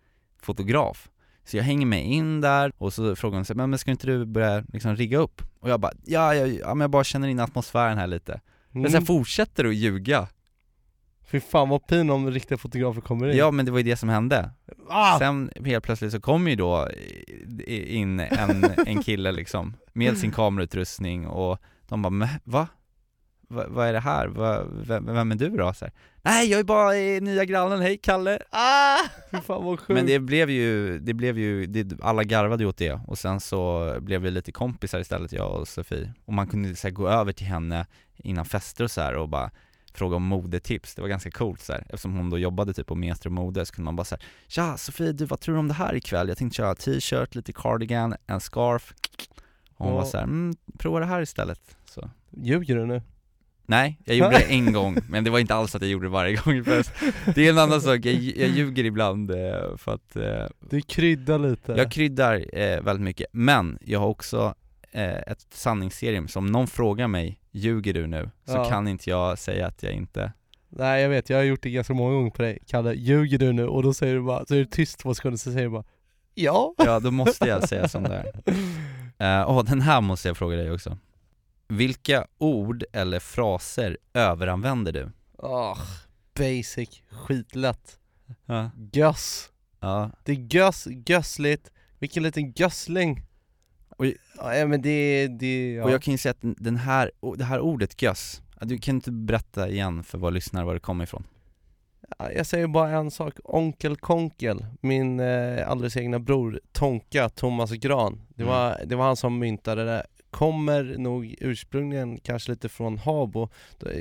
[0.43, 1.09] fotograf.
[1.45, 4.25] Så jag hänger med in där och så frågar hon sig, men ska inte du
[4.25, 5.43] börja liksom rigga upp?
[5.61, 8.41] Och jag bara, ja, ja, ja men jag bara känner in atmosfären här lite.
[8.71, 9.07] Men sen mm.
[9.07, 10.29] fortsätter att ljuga
[11.27, 13.97] Fy fan vad pin om riktiga fotografer kommer in Ja men det var ju det
[13.97, 14.51] som hände
[14.89, 15.19] ah!
[15.19, 16.89] Sen helt plötsligt så kom ju då
[17.67, 21.59] in en, en kille liksom Med sin kamerautrustning och
[21.89, 22.69] de bara, men va?
[23.55, 24.27] vad, vad är det här?
[24.27, 25.73] Vad, vem, vem är du då?
[25.73, 28.39] Så här, Nej jag är bara eh, nya grannen, hej Kalle!
[28.51, 28.99] Ah!
[29.31, 29.89] Fy fan vad sjukt.
[29.89, 33.41] Men det blev ju, det blev ju, det, alla garvade ju åt det och sen
[33.41, 37.09] så blev vi lite kompisar istället jag och Sofie Och man kunde så här, gå
[37.09, 39.51] över till henne innan fester och så här och bara
[39.95, 41.81] fråga om modetips, det var ganska coolt så här.
[41.81, 45.13] Eftersom hon då jobbade typ på Metro Mode så kunde man bara säga Tja Sofie,
[45.13, 46.29] du vad tror du om det här ikväll?
[46.29, 48.95] Jag tänkte köra t-shirt, lite cardigan, en scarf
[49.77, 49.95] Och hon Ja.
[49.95, 53.03] var så här, mm, prova det här istället så Ljuger du nu?
[53.67, 56.11] Nej, jag gjorde det en gång, men det var inte alls att jag gjorde det
[56.11, 56.63] varje gång
[57.35, 61.39] Det är en annan sak, jag, jag ljuger ibland eh, för att eh, Du kryddar
[61.39, 61.73] lite.
[61.73, 64.55] jag kryddar eh, väldigt mycket, men jag har också
[64.93, 68.31] eh, ett sanningsserium, så om någon frågar mig, ljuger du nu?
[68.45, 68.65] Så Ja.
[68.65, 70.33] kan inte jag säga att jag inte
[70.69, 72.59] Nej jag vet, jag har gjort det ganska många gånger på dig.
[72.67, 73.67] Kalle, ljuger du nu?
[73.69, 75.85] Och då säger du bara, så är du tyst två sekunder, så säger du bara
[76.35, 76.75] Ja.
[76.79, 78.25] Ja, då måste jag säga som det
[79.19, 80.99] är eh, Åh, den här måste jag fråga dig också
[81.69, 85.11] Vilka ord eller fraser överanvänder du?
[85.39, 85.77] Ah,
[86.39, 87.99] basic, skitlätt.
[88.47, 89.49] Ja, Göss.
[89.81, 90.11] ja.
[90.25, 91.71] Det är göss, gössligt.
[91.99, 93.23] Vilken liten gössling.
[93.99, 94.17] Oj.
[94.37, 95.85] Ja men det, det, ja.
[95.85, 98.95] Och jag kan ju säga att den här, det här ordet göss, ja, du kan
[98.95, 101.25] inte berätta igen för våra lyssnare var det kommer ifrån?
[102.19, 107.71] Ja, Jag säger bara en sak, Onkel Konkel, min eh, alldeles egna bror Tonka, Thomas
[107.71, 108.55] Gran det Mm.
[108.55, 113.49] var, det var han som myntade det Kommer nog ursprungligen kanske lite från Habo,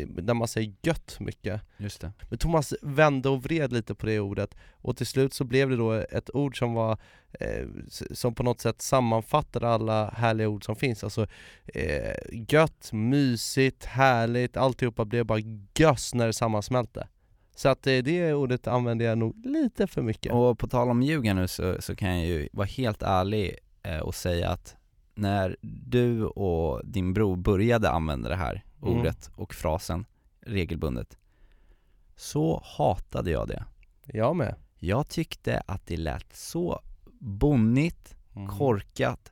[0.08, 1.62] där man säger gött mycket.
[1.78, 2.12] Just det.
[2.30, 5.76] Men Thomas vände och vred lite på det ordet och till slut så blev det
[5.76, 6.98] då ett ord som var
[7.40, 7.68] eh,
[8.12, 11.04] som på något sätt sammanfattade alla härliga ord som finns.
[11.04, 11.28] Alltså
[11.66, 15.40] eh, gött, mysigt, härligt, alltihopa blev bara
[15.78, 17.08] göss när det sammansmälte.
[17.56, 20.32] Så att eh, det ordet använder jag nog lite för mycket.
[20.32, 24.00] Och på tal om ljuga nu så, så kan jag ju vara helt ärlig eh,
[24.00, 24.76] och säga att
[25.16, 29.00] när du och din bror började använda det här Mm.
[29.00, 30.06] ordet och frasen
[30.42, 31.18] regelbundet
[32.16, 33.64] så hatade jag det.
[34.06, 36.82] Jag med Jag tyckte att det lät så
[37.20, 38.48] bonnigt, Mm.
[38.48, 39.32] korkat,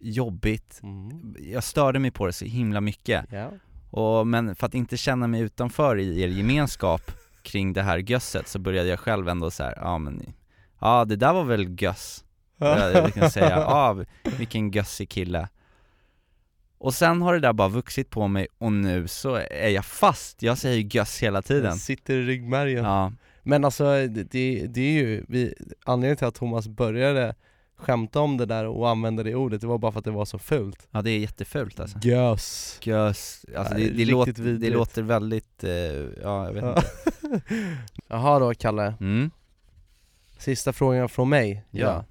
[0.00, 0.80] jobbigt.
[0.82, 1.36] mm.
[1.40, 3.24] Jag störde mig på det så himla mycket.
[3.32, 3.50] Ja.
[3.90, 7.02] Och, men för att inte känna mig utanför i er gemenskap
[7.42, 10.22] kring det här gösset så började jag själv ändå så här, ja men
[10.80, 12.24] Ja det där var väl göss
[12.58, 14.04] Jag, jag kan säga, ja
[14.38, 15.48] vilken gössig kille.
[16.78, 20.42] Och sen har det där bara vuxit på mig och nu så är jag fast,
[20.42, 21.72] jag säger göss hela tiden.
[21.72, 22.84] Det sitter i ryggmärgen.
[22.84, 27.34] Ja, Men alltså det, det, det är ju, vi, anledningen till att Thomas började
[27.76, 30.24] skämta om det där och använda det ordet, det var bara för att det var
[30.24, 30.88] så fult.
[30.90, 31.98] Ja det är jättefult alltså.
[32.02, 35.70] Gös Göss, alltså det, det, riktigt låter, det låter väldigt, eh,
[36.22, 36.82] ja jag vet Ja.
[37.24, 37.44] inte.
[38.08, 39.30] Jaha då Kalle, mm.
[40.38, 41.64] sista frågan från mig.
[41.70, 42.04] Ja.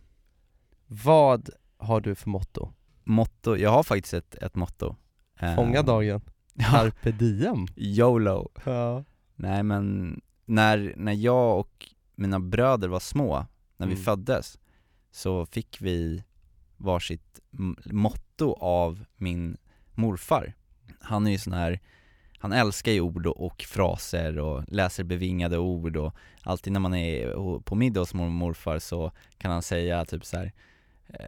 [0.87, 2.73] Vad har du för motto?
[3.03, 4.95] Motto, jag har faktiskt ett, ett motto
[5.39, 6.21] Eh, Fånga dagen,
[6.71, 9.03] carpe diem YOLO ja.
[9.35, 13.45] Nej men, när, när jag och mina bröder var små,
[13.77, 14.03] när vi Mm.
[14.03, 14.57] föddes,
[15.11, 16.23] så fick vi
[16.77, 17.39] varsitt
[17.85, 19.57] motto av min
[19.95, 20.53] morfar
[21.01, 21.79] Han är ju sån här,
[22.39, 26.93] han älskar ju ord och, och fraser och läser bevingade ord och alltid när man
[26.95, 30.51] är på middag hos mormor och morfar så kan han säga typ så här.
[31.09, 31.19] Eh,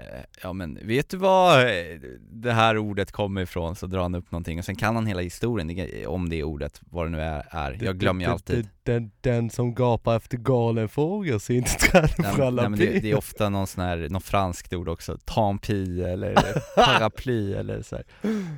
[0.44, 2.00] Ja men vet du var eh,
[2.32, 3.76] det här ordet kommer ifrån?
[3.76, 7.06] Så drar han upp någonting och sen kan han hela historien om det ordet, vad
[7.06, 11.54] det nu är, jag glömmer ju alltid Den, den som gapar efter galen fågel ser
[11.54, 14.74] inte träden men- skälla nej, men det, det är ofta någon sån här, något franskt
[14.74, 16.34] ord också, tampi eller
[16.76, 18.06] paraply eller så här.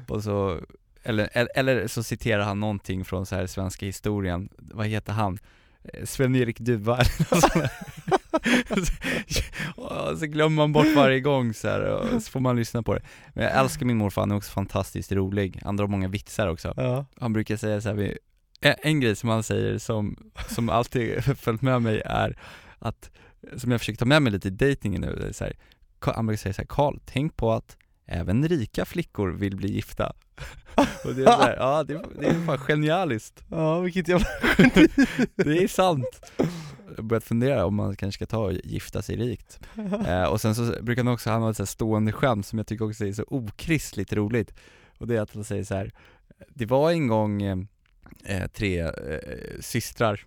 [0.08, 0.60] Och så,
[1.04, 5.40] eller, eller, eller så citerar han någonting från så här svenska historien, vad heter han?
[5.94, 7.72] Eh, Sven-Erik Duva eller något sånt där.
[8.12, 8.21] Och
[10.20, 13.02] så glömmer man bort varje gång så här, och så får man lyssna på det
[13.34, 16.74] Men jag älskar min morfar, han är också fantastiskt rolig, han drar många vitsar också
[16.78, 17.06] Ja.
[17.20, 18.18] han brukar säga så här, vi-
[18.62, 22.38] en, grej som han säger som, som alltid följt med mig är
[22.80, 23.12] att,
[23.58, 25.54] som jag försöker ta med mig lite i dejtingen nu, så här,
[26.00, 30.14] han brukar säga så här, Karl, tänk på att även rika flickor vill bli gifta.
[31.06, 33.44] Och det är så här, ja det, det är fan genialiskt.
[33.50, 34.26] ja, vilket jävla
[35.36, 36.32] Det är sant.
[36.88, 39.60] Jag har börjat fundera om man kanske ska ta och gifta sig rikt.
[40.08, 42.86] Eh, och sen så brukar han också, han ha ett stående skämt som jag tycker
[42.86, 44.54] också är så okristligt roligt.
[44.98, 45.92] Och det är att han säger så här.
[46.50, 47.42] det var en gång
[48.24, 48.90] eh, tre eh,
[49.60, 50.26] systrar.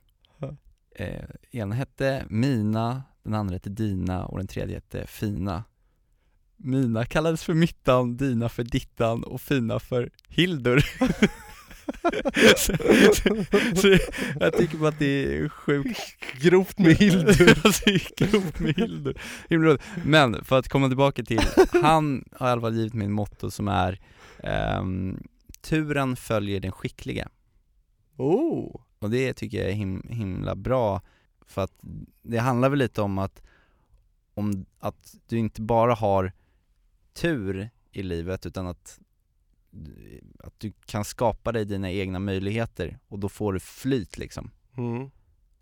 [0.97, 5.65] Eh, ena hette Mina, den andra hette Dina och den tredje hette Fina.
[6.67, 10.85] Mina kallades för Mittan, Dina för Dittan och Fina för Hildur.
[12.57, 12.77] så,
[13.15, 13.45] så,
[13.81, 13.99] så
[14.41, 16.01] jag tycker bara att det är sjukt
[16.41, 17.85] grovt med Hildur alltså,
[18.17, 19.81] grovt med Hildur.
[20.05, 21.41] Men för att komma tillbaka till,
[21.83, 24.01] han har i alla fall givit mig en motto som är
[24.43, 25.23] ehm,
[25.61, 27.29] turen följer den skicklige.
[28.17, 28.81] Oh!
[28.99, 31.01] Och det tycker jag är him himla bra
[31.47, 31.73] för att
[32.23, 33.43] det handlar väl lite om att,
[34.35, 36.33] om att du inte bara har
[37.15, 39.01] tur i livet utan att,
[40.39, 44.51] att du kan skapa dig dina egna möjligheter och då får du flyt liksom.
[44.77, 45.11] Mm.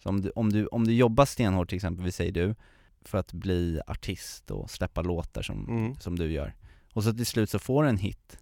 [0.03, 2.55] Så om du, om du, om du jobbar stenhårt till exempel, vi säger du,
[3.05, 5.95] för att bli artist och släppa låtar som, Mm.
[5.97, 6.55] som du gör
[6.93, 8.39] och så till slut så får du en hit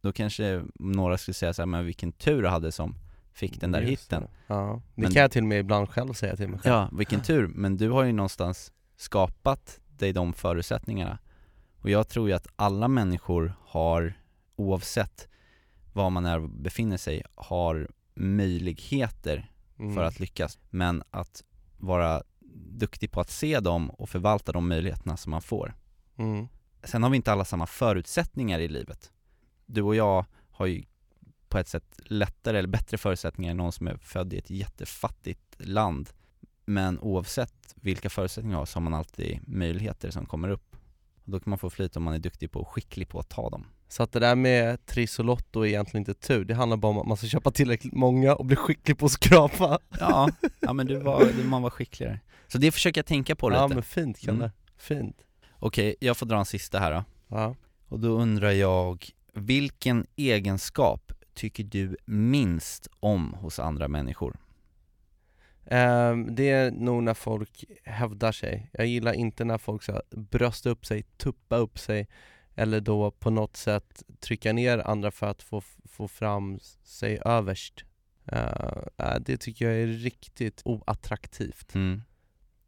[0.00, 2.94] då kanske några skulle säga så här, men vilken tur du hade som
[3.32, 4.28] fick den där Just hitten det.
[4.46, 6.74] Ja, det Men- kan jag till och med ibland själv säga till mig själv.
[6.74, 11.18] Ja, vilken tur, men du har ju någonstans skapat dig de förutsättningarna
[11.86, 14.14] och jag tror ju att alla människor har,
[14.56, 15.28] oavsett
[15.92, 19.94] var man är och befinner sig, har möjligheter Mm.
[19.94, 20.58] för att lyckas.
[20.70, 21.44] Men att
[21.76, 22.22] vara
[22.70, 25.74] duktig på att se dem och förvalta de möjligheterna som man får.
[26.16, 26.48] Mm.
[26.84, 29.12] Sen har vi inte alla samma förutsättningar i livet.
[29.66, 30.84] Du och jag har ju
[31.48, 35.56] på ett sätt lättare eller bättre förutsättningar än någon som är född i ett jättefattigt
[35.58, 36.10] land.
[36.64, 40.75] Men oavsett vilka förutsättningar man har så har man alltid möjligheter som kommer upp
[41.26, 43.28] och Då kan man få flyt om man är duktig på och skicklig på att
[43.28, 43.66] ta dem.
[43.88, 46.90] Så att det där med Triss och Lotto är egentligen inte tur, det handlar bara
[46.90, 49.78] om att man ska köpa tillräckligt många och bli skicklig på att skrapa.
[50.00, 50.28] Ja,
[50.60, 52.20] ja men du var, du, man var skickligare.
[52.48, 53.60] Så det försöker jag tänka på lite.
[53.60, 54.50] Ja men fint Kalle, Mm.
[54.78, 55.16] fint.
[55.58, 57.04] Okej, jag får dra en sista här då.
[57.28, 57.54] Ja,
[57.88, 64.36] Och då undrar jag, vilken egenskap tycker du minst om hos andra människor?
[65.66, 68.70] Ehm, det är nog när folk hävdar sig.
[68.72, 72.08] Jag gillar inte när folk så här, bröstar upp sig, tuppa upp sig
[72.54, 77.84] eller då på något sätt trycka ner andra för att få, få fram sig överst.
[78.32, 81.74] Eh, det tycker jag är riktigt oattraktivt.
[81.74, 82.02] Mm.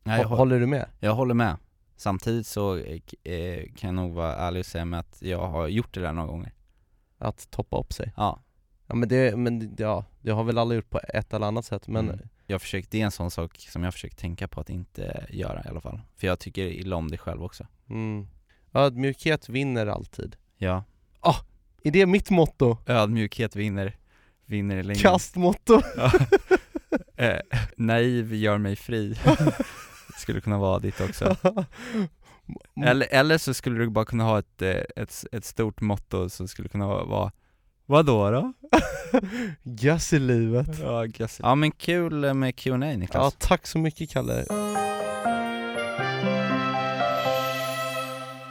[0.03, 0.87] Nej, jag, Hå- hå- Håller du med?
[1.01, 1.57] jag håller med
[1.97, 5.69] Samtidigt så eh, eh, kan jag nog vara ärlig och säga med att jag har
[5.69, 6.53] gjort det där några gånger
[7.19, 8.13] Att toppa upp sig?
[8.17, 8.41] Ja,
[8.87, 11.89] Ja men det, men ja, det har väl alla gjort på ett eller annat sätt
[11.89, 12.29] men Mm.
[12.51, 15.63] Jag försöker, det är en sån sak som jag försöker tänka på att inte göra
[15.65, 18.27] i alla fall För jag tycker illa om det själv också mm.
[18.73, 20.37] Ödmjukhet vinner alltid.
[20.57, 20.85] Ja,
[21.85, 22.77] Är det mitt motto?
[22.87, 23.97] ödmjukhet vinner,
[24.47, 25.81] vinner i längden Kastmotto?
[25.97, 26.13] Ja.
[27.17, 27.41] eh,
[27.77, 29.19] Naiv gör mig fri
[30.19, 31.37] Skulle kunna vara ditt också
[32.85, 36.49] Eller, eller så skulle du bara kunna ha ett, eh, ett, ett stort motto som
[36.49, 37.33] skulle kunna vara
[37.90, 38.53] Vadå då?
[39.62, 40.79] Göss i livet.
[40.83, 41.40] Ja, guess.
[41.42, 44.44] ja men kul med Q&A Ja, Niklas tack så mycket Kalle.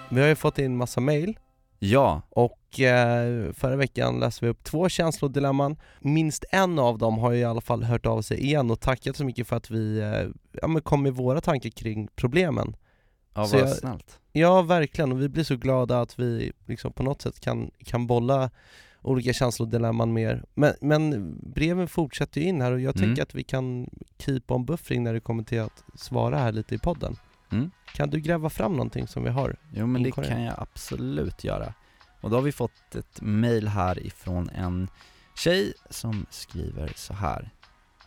[0.10, 1.38] Vi har ju fått in massa mail
[1.80, 5.76] Ja, och eh, förra veckan läste vi upp två känslodilemman.
[6.00, 9.16] Minst en av dem har ju i alla fall hört av sig igen och tackat
[9.16, 10.30] så mycket för att vi eh,
[10.62, 12.76] ja, men kom med våra tankar kring problemen.
[13.34, 15.12] ja Så vad jag- snällt Ja, verkligen.
[15.12, 18.50] Och vi blir så glada att vi liksom på något sätt kan, kan bolla
[19.08, 20.44] olika känslodilemman mer.
[20.54, 23.08] Men, men breven fortsätter ju in här och jag Mm.
[23.10, 26.76] tänker att vi kan keep on buffering när det kommer till att svara här lite
[26.76, 27.16] i podden.
[27.52, 27.72] Mm.
[27.94, 29.56] Kan du gräva fram någonting som vi har?
[29.74, 30.32] Jo men det Inkorrekt.
[30.32, 31.74] kan jag absolut göra
[32.22, 34.88] Och då har vi fått ett mail här ifrån en
[35.36, 37.50] tjej som skriver så här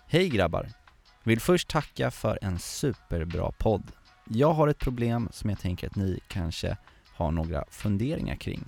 [0.06, 0.68] Hej grabbar!
[1.24, 3.82] Vill först tacka för en superbra podd
[4.28, 6.76] Jag har ett problem som jag tänker att ni kanske
[7.14, 8.64] har några funderingar kring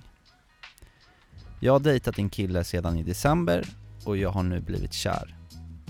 [1.63, 3.65] jag har dejtat en kille sedan i december
[4.05, 5.35] och jag har nu blivit kär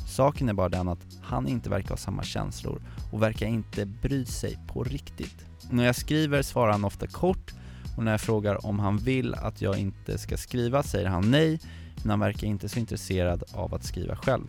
[0.07, 2.81] Saken är bara den att han inte verkar ha samma känslor
[3.12, 5.45] och verkar inte bry sig på riktigt.
[5.69, 7.53] När jag skriver svarar han ofta kort
[7.97, 11.59] och när jag frågar om han vill att jag inte ska skriva säger han nej,
[12.01, 14.47] men han verkar inte så intresserad av att skriva själv.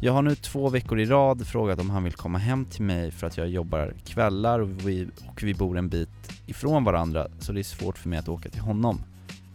[0.00, 3.10] Jag har nu två veckor i rad frågat om han vill komma hem till mig
[3.10, 7.52] för att jag jobbar kvällar och vi, och vi bor en bit ifrån varandra så
[7.52, 9.00] det är svårt för mig att åka till honom.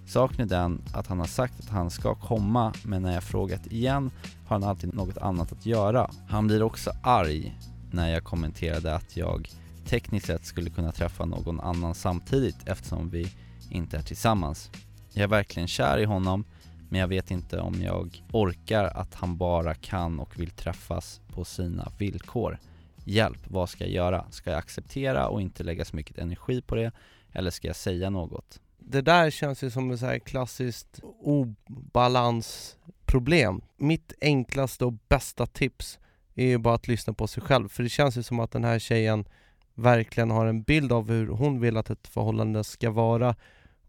[0.08, 3.68] Saken är den att han har sagt att han ska komma men när jag frågat
[3.68, 4.12] igen
[4.46, 6.12] har han alltid något annat att göra.
[6.28, 7.60] Han blir också arg
[7.92, 9.50] när jag kommenterade att jag
[9.86, 13.32] tekniskt sett skulle kunna träffa någon annan samtidigt eftersom vi
[13.70, 14.72] inte är tillsammans.
[15.14, 16.46] Jag är verkligen kär i honom
[16.90, 21.46] men jag vet inte om jag orkar att han bara kan och vill träffas på
[21.46, 22.58] sina villkor.
[23.04, 24.26] Hjälp, vad ska jag göra?
[24.30, 26.92] Ska jag acceptera och inte lägga så mycket energi på det?
[27.32, 28.60] Eller ska jag säga något?
[28.88, 33.62] Det där känns ju som ett så här klassiskt obalansproblem.
[33.78, 36.00] Mitt enklaste och bästa tips
[36.36, 37.70] är ju bara att lyssna på sig själv.
[37.70, 39.26] För det känns ju som att den här tjejen
[39.74, 43.36] verkligen har en bild av hur hon vill att ett förhållande ska vara.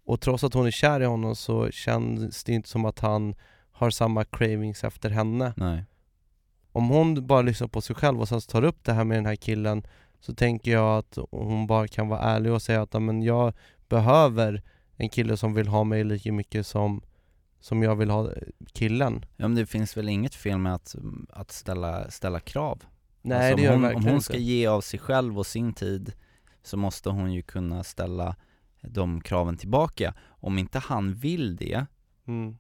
[0.05, 3.35] Och trots att hon är kär i honom så känns det inte som att han
[3.71, 5.55] har samma cravings efter henne.
[5.57, 5.85] Nej.
[6.73, 9.27] Om hon bara lyssnar på sig själv och sen tar upp det här med den
[9.27, 9.87] här killen
[10.21, 13.53] så tänker jag att hon bara kan vara ärlig och säga att "Ja, men jag
[13.89, 14.63] behöver
[14.97, 17.03] en kille som vill ha mig lika mycket som,
[17.61, 18.31] som jag vill ha
[18.73, 19.25] killen.
[19.37, 20.95] Ja men det finns väl inget fel med att,
[21.31, 22.83] att ställa, ställa krav?
[23.23, 25.73] Nej Alltså, det gör hon, verkligen Om hon ska ge av sig själv och sin
[25.73, 26.13] tid
[26.63, 28.37] så måste hon ju kunna ställa
[28.81, 30.15] de kraven tillbaka.
[30.27, 31.87] Om inte han vill det,
[32.29, 32.59] Mm.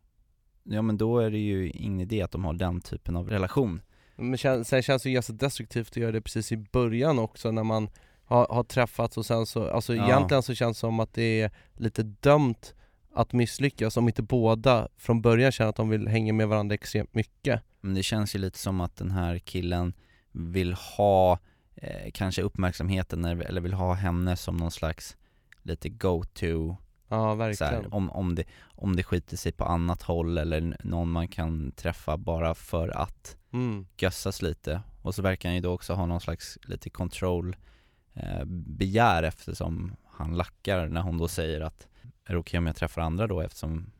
[0.63, 3.83] ja men då är det ju ingen idé att de har den typen av relation.
[4.17, 7.65] Men sen känns det ju ganska destruktivt att göra det precis i början också när
[7.65, 7.89] man
[8.27, 10.05] har, har träffats och sen så, alltså Ja.
[10.05, 12.75] egentligen så känns det som att det är lite dömt
[13.15, 17.15] att misslyckas om inte båda från början känner att de vill hänga med varandra extremt
[17.15, 17.63] mycket.
[17.81, 19.93] Men det känns ju lite som att den här killen
[20.33, 21.39] vill ha
[21.75, 25.17] eh, kanske uppmärksamheten eller vill ha henne som någon slags
[25.63, 26.77] lite go-to
[27.09, 27.73] Ja verkligen.
[27.75, 31.73] här, om, om, det, om det skiter sig på annat håll eller någon man kan
[31.73, 33.87] träffa bara för att Mm.
[33.99, 37.57] gössas lite och så verkar han ju då också ha någon slags lite control
[38.67, 41.89] begär eftersom han lackar när hon då säger att
[42.25, 43.91] är det okej om jag träffar andra då eftersom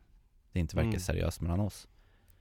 [0.51, 0.99] det inte verkar Mm.
[0.99, 1.87] seriöst mellan oss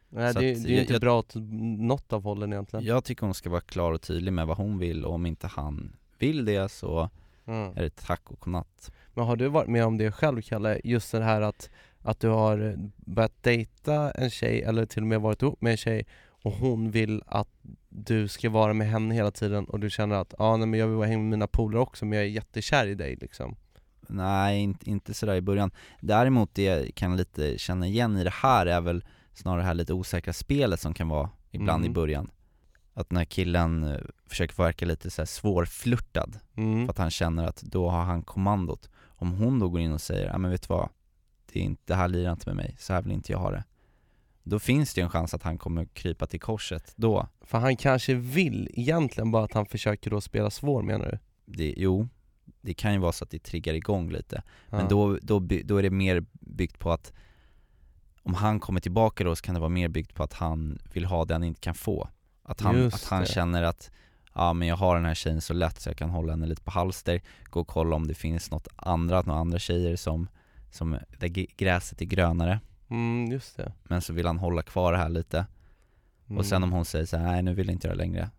[0.09, 1.33] Nej Så det, att det är ju inte jag- bra åt
[1.79, 2.85] något av hållen egentligen.
[2.87, 5.47] Jag tycker hon ska vara klar och tydlig med vad hon vill och om inte
[5.47, 7.11] han vill det så
[7.49, 7.73] Mm.
[7.77, 10.81] är det tack och godnatt Men har du varit med om det själv Kalle?
[10.85, 11.71] Just det här att,
[12.03, 15.77] att du har börjat dejta en tjej eller till och med varit ihop med en
[15.77, 16.07] tjej
[16.47, 17.49] och hon vill att
[17.89, 20.87] du ska vara med henne hela tiden och du känner att ja nej, men jag
[20.87, 23.57] vill vara hemma med mina polare också men jag är jättekär i dig liksom
[24.09, 25.71] Nej, inte, inte sådär i början.
[26.01, 29.75] Däremot det jag kan lite känna igen i det här är väl snarare det här
[29.75, 31.91] lite osäkra spelet som kan vara ibland Mm.
[31.91, 32.31] i början.
[32.95, 36.87] Att när killen eh, försöker verka lite så här svårflörtad mm.
[36.87, 38.91] för att han känner att då har han kommandot.
[39.07, 40.89] Om hon då går in och säger, ja men vet du vad?
[41.53, 43.51] Det, är inte, det här lirar inte med mig, så här vill inte jag ha
[43.51, 43.65] det.
[44.49, 47.29] Då finns det ju en chans att han kommer krypa till korset då.
[47.41, 51.19] För han kanske vill egentligen bara att han försöker då spela svår menar du?
[51.45, 52.09] Det, jo,
[52.61, 54.43] det kan ju vara så att det triggar igång lite.
[54.71, 54.77] Ja.
[54.77, 57.13] Men då, då, då är det mer byggt på att
[58.23, 61.05] om han kommer tillbaka då så kan det vara mer byggt på att han vill
[61.05, 62.09] ha det han inte kan få.
[62.43, 63.29] Att han, Just att han det.
[63.29, 63.91] känner att
[64.35, 66.63] ja men jag har den här tjejen så lätt så jag kan hålla henne lite
[66.63, 70.29] på halster, gå och kolla om det finns något andra, några andra tjejer som,
[70.71, 72.61] som där gräset är grönare.
[72.88, 75.46] Mm, just det Men så vill han hålla kvar det här lite.
[76.27, 76.38] mm.
[76.38, 78.31] Och sen om hon säger så här, nej nu vill jag inte göra det längre.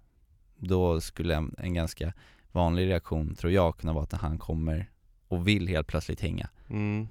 [0.56, 2.14] Då skulle en, en ganska
[2.52, 4.90] vanlig reaktion tror jag kunna vara att han kommer
[5.28, 6.50] och vill helt plötsligt hänga.
[6.70, 7.08] mm.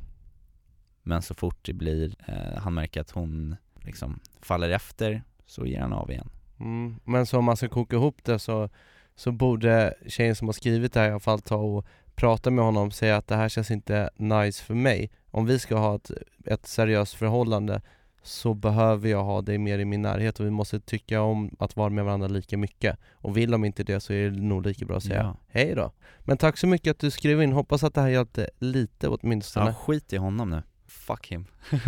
[1.02, 5.80] Men så fort det blir, eh, han märker att hon liksom faller efter så ger
[5.80, 6.30] han av igen.
[6.60, 6.96] Mm.
[7.04, 8.68] Men så om man ska koka ihop det så,
[9.14, 12.64] så borde tjejen som har skrivit det här i alla fall ta och prata med
[12.64, 15.10] honom och säga att det här känns inte nice för mig.
[15.36, 16.10] Om vi ska ha ett,
[16.44, 17.82] ett seriöst förhållande
[18.22, 21.76] så behöver jag ha dig mer i min närhet och vi måste tycka om att
[21.76, 22.98] vara med varandra lika mycket.
[23.12, 25.36] Och vill de inte det så är det nog lika bra att säga Ja.
[25.48, 25.92] hej då.
[26.20, 29.66] Men tack så mycket att du skrev in, hoppas att det här hjälpte lite åtminstone.
[29.66, 30.62] Ja, skit i honom nu.
[30.86, 31.46] Fuck him.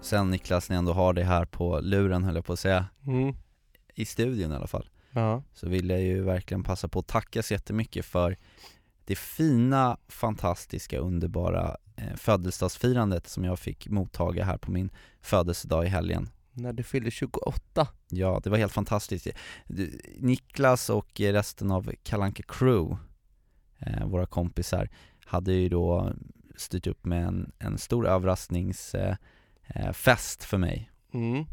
[0.00, 3.34] Sen Niklas, jag ändå har dig här på luren höll jag på att säga, mm.
[3.94, 5.42] i studion i alla fall, Ja.
[5.52, 8.36] så vill jag ju verkligen passa på att tacka så jättemycket för
[9.04, 15.88] det fina, fantastiska, underbara eh, födelsedagsfirandet som jag fick mottaga här på min födelsedag i
[15.88, 16.28] helgen.
[16.52, 17.88] När du fyllde 28.
[18.08, 19.28] Ja, det var helt fantastiskt.
[20.18, 22.96] Niklas och resten av Kalanka Crew,
[23.78, 24.90] eh, våra kompisar,
[25.24, 26.12] hade ju då
[26.56, 30.90] styrt upp med en, en stor överraskningsfest eh, eh, för mig.
[31.12, 31.44] Mm.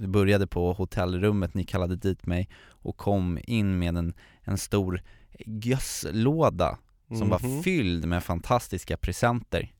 [0.00, 5.02] Det började på hotellrummet, ni kallade dit mig och kom in med en, en stor
[5.46, 6.78] gösslåda
[7.18, 7.62] som var Mhm.
[7.62, 9.72] fylld med fantastiska presenter.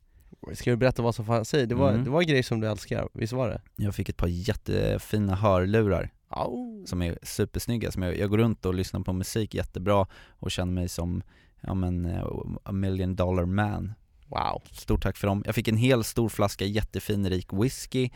[0.55, 1.67] Ska du berätta vad som fanns i?
[1.67, 2.05] Det var, Mm.
[2.05, 3.61] det var grejer som du älskar, visst var det?
[3.77, 6.85] Jag fick ett par jättefina hörlurar Au.
[6.87, 10.73] som är supersnygga, som jag, jag går runt och lyssnar på musik jättebra och känner
[10.73, 11.23] mig som,
[11.61, 12.25] ja men, eh,
[12.63, 13.95] a million dollar man.
[14.29, 14.63] Wow.
[14.73, 15.43] Stort tack för dem.
[15.47, 18.11] Jag fick en hel stor flaska jättefin rik whisky,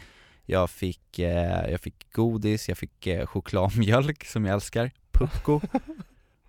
[0.46, 5.60] jag fick, eh, jag fick godis, jag fick eh, chokladmjölk som jag älskar, Pucko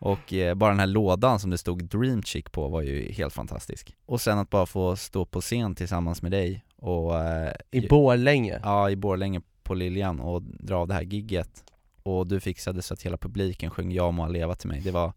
[0.01, 3.33] Och eh, bara den här lådan som det stod Dream Chick på var ju helt
[3.33, 3.95] fantastisk.
[4.05, 8.59] Och sen att bara få stå på scen tillsammans med dig och eh, I Borlänge.
[8.63, 11.63] Ja, i Borlänge på Liljan och dra av det här gigget.
[12.03, 15.13] Och du fixade så att hela publiken sjöng Ja må leva till mig, det var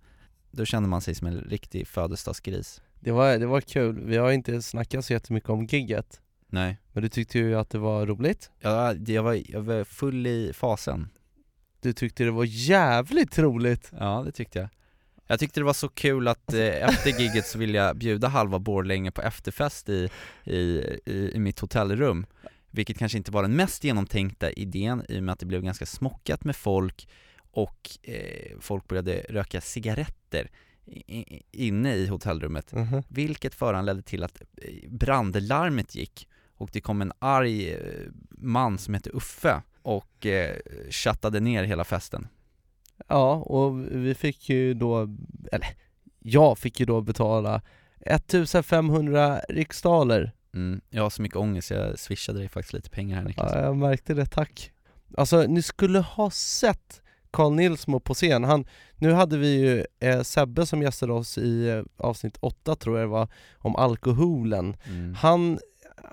[0.50, 2.82] Då kände man sig som en riktig födelsedagsgris.
[3.00, 6.20] Det var, det var kul, vi har inte snackat så jättemycket om gigget
[6.54, 6.78] Nej.
[6.92, 8.50] Men du tyckte ju att det var roligt.
[8.60, 11.08] Ja, jag var, jag var full i fasen.
[11.80, 13.92] Du tyckte det var jävligt roligt.
[13.98, 14.68] Ja, det tyckte jag.
[15.26, 18.58] Jag tyckte det var så kul att eh, efter gigget så ville jag bjuda halva
[18.58, 20.08] Borlänge på efterfest i,
[20.44, 20.58] i,
[21.06, 22.26] i, i mitt hotellrum.
[22.70, 25.86] Vilket kanske inte var den mest genomtänkta idén i och med att det blev ganska
[25.86, 27.08] smockat med folk
[27.50, 30.50] och eh, folk började röka cigaretter
[31.52, 32.72] inne i hotellrummet.
[32.72, 33.02] Mhm.
[33.08, 37.78] vilket föranledde till att eh, brandlarmet gick och det kom en arg eh,
[38.30, 40.56] man som hette Uffe och eh,
[40.90, 42.28] chattade ner hela festen.
[43.08, 45.16] Ja, och vi fick ju då,
[45.52, 45.68] eller
[46.18, 47.62] jag fick ju då betala
[48.00, 53.24] 1500 riksdaler Mm, jag har så mycket ångest, jag swishade dig faktiskt lite pengar här
[53.24, 53.52] Niklas.
[53.54, 54.72] Ja, jag märkte det, tack.
[55.16, 58.44] Alltså, ni skulle ha sett Carl Nilsmo på scen.
[58.44, 58.64] Han,
[58.96, 63.08] nu hade vi ju eh, Sebbe som gästade oss i eh, avsnitt 8 tror jag
[63.08, 63.28] det var,
[63.58, 64.76] om alkoholen.
[64.84, 65.14] Mm.
[65.14, 65.58] Han,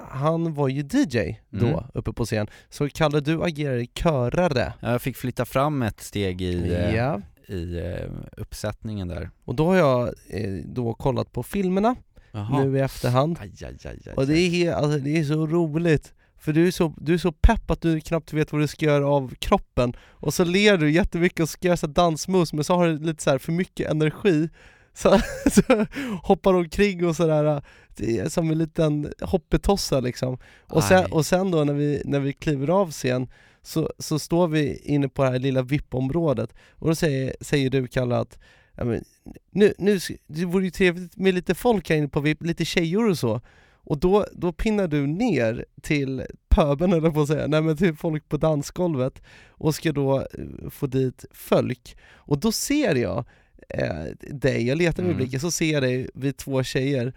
[0.09, 1.83] han var ju DJ då, Mm.
[1.93, 2.47] uppe på scen.
[2.69, 4.73] Så Kalle, du agerade körare.
[4.79, 7.21] Ja, Jag fick flytta fram ett steg i, eh, Ja.
[7.47, 9.29] i eh, uppsättningen där.
[9.45, 11.95] Och då har jag eh, då kollat på filmerna
[12.31, 12.63] Jaha.
[12.63, 13.37] nu i efterhand.
[13.41, 16.93] Aj, aj, aj, Och det är, alltså, det är så roligt, för du är så,
[16.97, 20.33] du är så pepp att du knappt vet vad du ska göra av kroppen Och
[20.33, 23.51] så ler du jättemycket och ska göra dansmoves, men så har du lite så för
[23.51, 24.49] mycket energi
[24.93, 25.19] Så,
[25.51, 25.85] så
[26.23, 27.61] hoppar omkring och sådär,
[27.97, 30.37] är som en liten hoppetossa liksom.
[30.61, 33.27] Och sen, och sen då när vi, när vi kliver av scen
[33.61, 37.87] så, så står vi inne på det här lilla VIP-området och då säger, säger du
[37.87, 38.39] Kalle att
[38.75, 39.03] ja, men,
[39.51, 43.09] nu, nu, det vore ju trevligt med lite folk här inne på VIP, lite tjejer
[43.09, 43.41] och så.
[43.83, 47.95] Och då, då pinnar du ner till pöben eller på att säga, nej men till
[47.95, 51.97] folk på dansgolvet och ska då eh, få dit folk.
[52.13, 53.25] Och då ser jag
[53.73, 55.15] eh, dig, jag letar Mm.
[55.17, 57.13] blicken, så ser jag dig vid två tjejer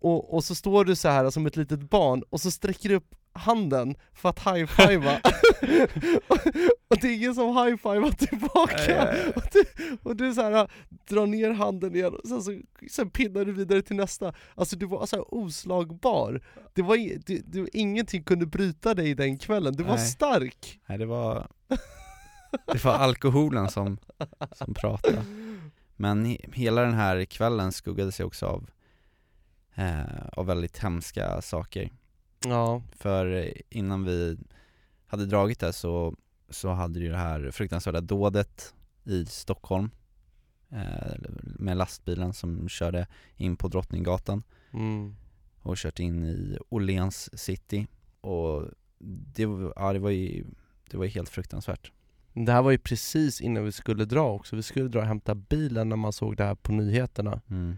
[0.00, 2.94] och, och så står du så här som ett litet barn och så sträcker du
[2.94, 5.20] upp handen för att high-fivea
[6.28, 6.36] och,
[6.88, 9.64] och det är ingen som high-fivar tillbaka och du,
[10.02, 10.70] och du så här,
[11.08, 12.60] drar ner handen igen och sen, så,
[12.90, 16.40] sen pinnar du vidare till nästa Alltså du var så här oslagbar
[16.74, 20.06] det var, du, du, Ingenting kunde bryta dig den kvällen, du var Nej.
[20.06, 20.78] stark!
[20.88, 21.48] Nej det var,
[22.72, 23.98] det var alkoholen som,
[24.52, 25.24] som pratade.
[26.00, 28.70] Men he- hela den här kvällen skuggade sig också av,
[29.74, 31.90] eh, av väldigt hemska saker.
[32.44, 34.38] Ja, För innan vi
[35.06, 36.16] hade dragit det så,
[36.48, 38.74] så hade ju det här fruktansvärda dådet
[39.04, 39.90] i Stockholm
[40.68, 44.42] eh, med lastbilen som körde in på Drottninggatan
[44.72, 45.16] mm.
[45.62, 47.86] och kört in i Åhléns city
[48.20, 48.64] och
[49.34, 49.42] det,
[49.76, 50.44] ja, det var ju
[50.90, 51.92] det var ju helt fruktansvärt.
[52.32, 55.34] Det här var ju precis innan vi skulle dra också, vi skulle dra och hämta
[55.34, 57.76] bilen när man såg det här på nyheterna Mm.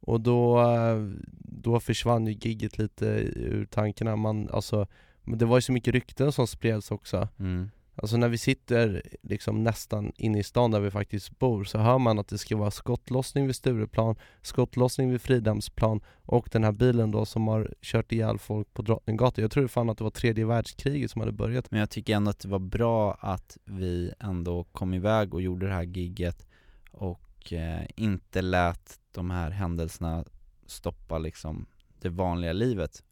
[0.00, 1.10] Och då, eh,
[1.42, 4.86] då försvann ju gigget lite ur tankarna, man, alltså,
[5.22, 7.70] men det var ju så mycket rykten som spreds också Mm.
[7.98, 11.98] Alltså när vi sitter liksom nästan inne i stan där vi faktiskt bor så hör
[11.98, 17.10] man att det ska vara skottlossning vid Stureplan, skottlossning vid Fridhemsplan och den här bilen
[17.10, 19.42] då som har kört ihjäl folk på Drottninggatan.
[19.42, 21.70] Jag tror fan att det var tredje världskriget som hade börjat.
[21.70, 25.66] Men jag tycker ändå att det var bra att vi ändå kom iväg och gjorde
[25.66, 26.46] det här gigget
[26.90, 30.24] och eh, inte lät de här händelserna
[30.66, 31.66] stoppa liksom
[32.00, 33.02] det vanliga livet.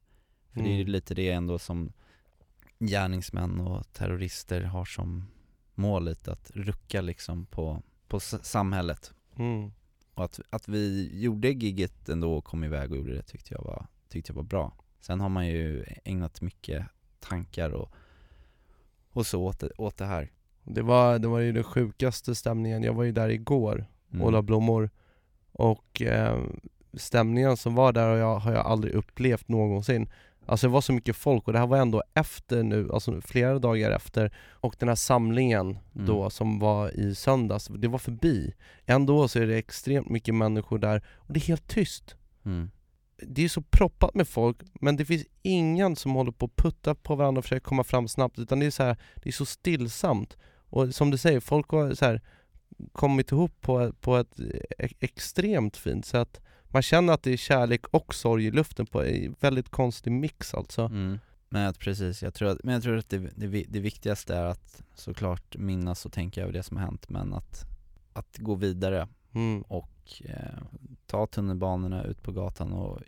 [0.53, 0.93] För det är ju Mm.
[0.93, 1.93] lite det ändå som
[2.79, 5.27] gärningsmän och terrorister har som
[5.75, 9.13] mål lite, att rucka liksom på, på samhället.
[9.37, 9.73] Mm.
[10.15, 13.63] Och att, att vi gjorde gigget ändå och kom iväg och gjorde det tyckte jag
[13.63, 14.73] var, tyckte jag var bra.
[15.01, 16.87] Sen har man ju ägnat mycket
[17.21, 17.91] tankar och,
[19.11, 20.33] och så åt det, åt det här.
[20.63, 24.27] Det var, det var ju den sjukaste stämningen, jag var ju där igår Mm.
[24.27, 24.91] och la blommor
[25.53, 26.43] och eh,
[26.93, 30.11] stämningen som var där har jag, har jag aldrig upplevt någonsin
[30.47, 33.59] Alltså det var så mycket folk och det här var ändå efter nu, alltså flera
[33.59, 36.07] dagar efter och den här samlingen Mm.
[36.07, 38.55] då som var i söndags, det var förbi
[38.87, 42.71] Ändå så är det extremt mycket människor där och det är helt tyst Mm.
[43.17, 46.95] det är så proppat med folk, men det finns ingen som håller på att putta
[46.95, 49.47] på varandra och försöker komma fram snabbt, utan det är så här, det är så
[49.47, 50.37] stillsamt.
[50.71, 52.21] Och som du säger, folk har så här,
[52.93, 54.41] kommit ihop på, på ett
[54.79, 56.41] e- extremt fint sätt.
[56.75, 60.55] Man känner att det är kärlek och sorg i luften på en väldigt konstig mix
[60.55, 60.83] alltså.
[60.83, 61.19] Mm.
[61.49, 64.45] Men att precis, jag tror att, men jag tror att det, det, det viktigaste är
[64.45, 67.65] att såklart minnas och tänka över det som har hänt men att,
[68.13, 69.63] att gå vidare Mm.
[69.63, 70.63] och eh,
[71.07, 73.01] ta tunnelbanorna ut på gatan och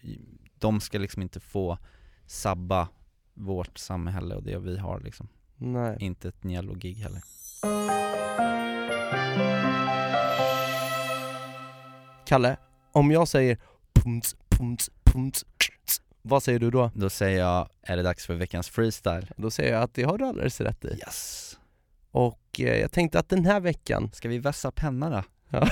[0.58, 1.78] de ska liksom inte få
[2.26, 2.88] sabba
[3.34, 5.28] vårt samhälle och det vi har liksom.
[5.56, 5.96] Nej.
[6.00, 7.22] Inte ett Niello-gig heller.
[12.26, 12.56] Kalle,
[12.96, 13.58] om jag säger
[13.92, 15.44] pumts, pumts, pumts,
[16.22, 16.90] vad säger du då?
[16.94, 19.26] Då säger jag, är det dags för veckans freestyle?
[19.36, 20.88] Då säger jag att det har du alldeles rätt i.
[20.88, 21.58] Yes!
[22.10, 25.24] Och eh, jag tänkte att den här veckan Ska vi vässa pennorna?
[25.50, 25.68] Ja,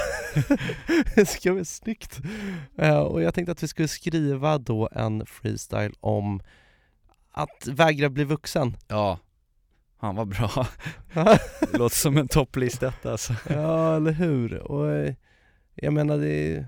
[1.14, 2.20] det ska bli snyggt.
[2.78, 6.42] Eh, och jag tänkte att vi skulle skriva då en freestyle om
[7.30, 8.76] att vägra bli vuxen.
[8.88, 9.18] Ja,
[9.96, 10.66] han var bra.
[11.72, 13.34] Låter som en topplist detta alltså.
[13.48, 14.54] ja, eller hur?
[14.54, 15.14] Och, eh,
[15.74, 16.66] jag menar det,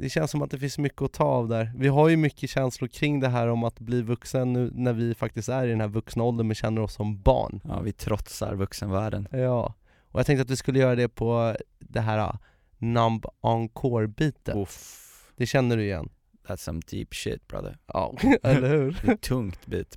[0.00, 1.72] det känns som att det finns mycket att ta av där.
[1.76, 5.14] Vi har ju mycket känslor kring det här om att bli vuxen nu när vi
[5.14, 7.60] faktiskt är i den här vuxna åldern men känner oss som barn.
[7.64, 9.28] Ja, vi trotsar vuxenvärlden.
[9.30, 9.74] Ja,
[10.10, 12.34] och jag tänkte att vi skulle göra det på det här uh,
[12.78, 14.56] Numb Encore-bitet.
[14.56, 16.08] Uff, Det känner du igen?
[16.46, 17.78] that's some deep shit brother.
[17.86, 19.00] Ja, eller hur?
[19.02, 19.96] Det är ett tungt bit.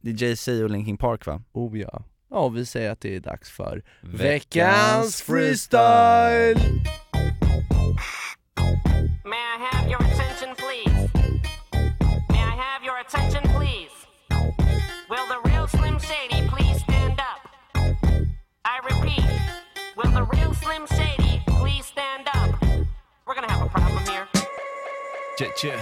[0.00, 1.42] Det är Jay-Z och Linkin Park va?
[1.52, 2.02] Oh ja.
[2.30, 6.60] Ja, vi säger att det är dags för Veckans freestyle!
[9.60, 11.10] May I have your attention, please?
[12.30, 13.90] May I have your attention, please?
[15.10, 17.46] Will the real Slim Shady please stand up?
[18.64, 19.22] I repeat,
[19.98, 22.58] will the real Slim Shady please stand up?
[23.26, 24.26] We're gonna have a problem here.
[25.38, 25.78] Tje, tje.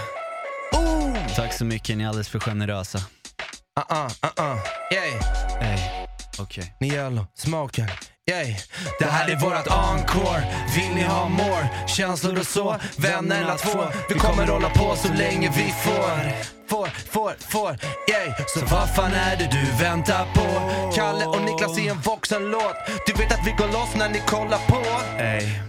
[1.36, 2.98] Tack så mycket, ni är alldeles för generösa.
[2.98, 4.58] Uh-uh, uh-uh,
[4.90, 5.12] yay,
[5.60, 5.97] Ey,
[6.41, 6.74] okej.
[6.80, 7.89] ni smaken,
[8.30, 8.57] yay.
[8.99, 10.43] Det här är vårat encore,
[10.76, 11.68] vill ni ha more?
[11.86, 13.84] Känslor och så, vännerna två.
[14.09, 16.59] Vi kommer hålla på så länge vi får.
[16.68, 17.70] Får, får, får,
[18.11, 18.32] yay.
[18.47, 20.47] Så vad fan är det du väntar på?
[20.95, 22.76] Kalle och Niklas i en Voxen-låt
[23.07, 24.82] Du vet att vi går loss när ni kollar på.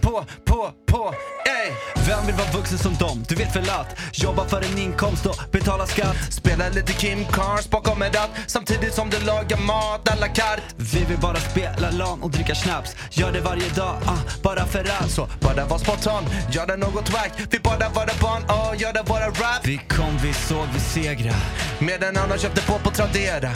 [0.00, 1.14] På, på, på,
[1.46, 1.49] yay
[2.06, 3.24] vem vill vara vuxen som dem?
[3.28, 6.16] Du vet väl att jobba för en inkomst och betala skatt?
[6.30, 10.62] Spela lite Kim Carnes bakom en ratt Samtidigt som du lagar mat à la carte.
[10.76, 12.96] Vi vill bara spela LAN och dricka snaps.
[13.10, 15.10] Gör det varje dag, ah, bara för att.
[15.10, 17.32] Så bara var spontan, göra något wack.
[17.50, 19.60] Vi bara vara barn ah, och göra våra rap.
[19.64, 21.34] Vi kom, vi såg, vi segra.
[21.78, 23.50] Med en annan köpte på på Tradera.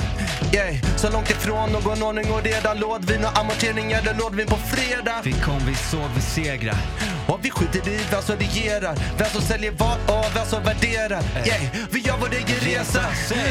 [0.52, 5.20] Yeah så långt ifrån någon ordning och redan Lådvin och amortering eller lådvin på fredag.
[5.24, 6.74] Vi kom, vi såg, vi segra.
[7.28, 11.22] Och vi skiter i vem som regerar Vem som säljer vad och vem som värderar.
[11.46, 13.02] Yay, vi gör vår egen resa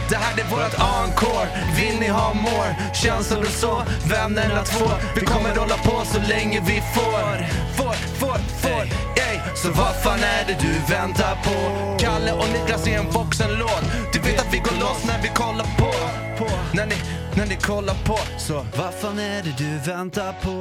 [0.10, 1.48] Det här är vårat encore.
[1.78, 2.76] Vill ni ha more?
[2.94, 4.86] Känslor och så, vännerna två.
[5.16, 7.48] Vi kommer hålla på så länge vi får.
[7.78, 8.86] Får, får, får.
[9.18, 11.58] Yay, så vad fan är det du väntar på?
[12.00, 13.84] Kalle och Niklas i en Voxen-låt
[14.14, 15.92] Du vet att vi går loss när vi kollar på,
[16.38, 16.52] på.
[16.74, 16.96] När, ni,
[17.36, 18.18] när ni kollar på.
[18.38, 20.54] Så Vad fan är det du väntar på?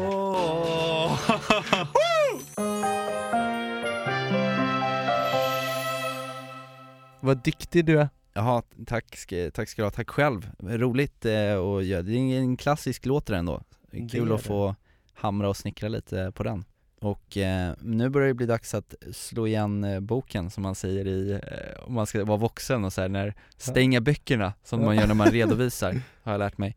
[7.22, 8.08] Vad duktig du är.
[8.34, 10.50] Jaha, tack tack ska du ha, tack själv.
[10.62, 13.62] Roligt eh, och ja, det är en klassisk låt det ändå.
[13.90, 14.44] Det Kul att det.
[14.48, 14.74] få
[15.14, 16.64] hamra och snickra lite på den.
[17.00, 21.06] Och eh, nu börjar det bli dags att slå igen eh, boken som man säger
[21.06, 24.96] i, eh, om man ska vara vuxen och så här, när stänga böckerna som man
[24.96, 26.76] gör när man redovisar, har jag lärt mig.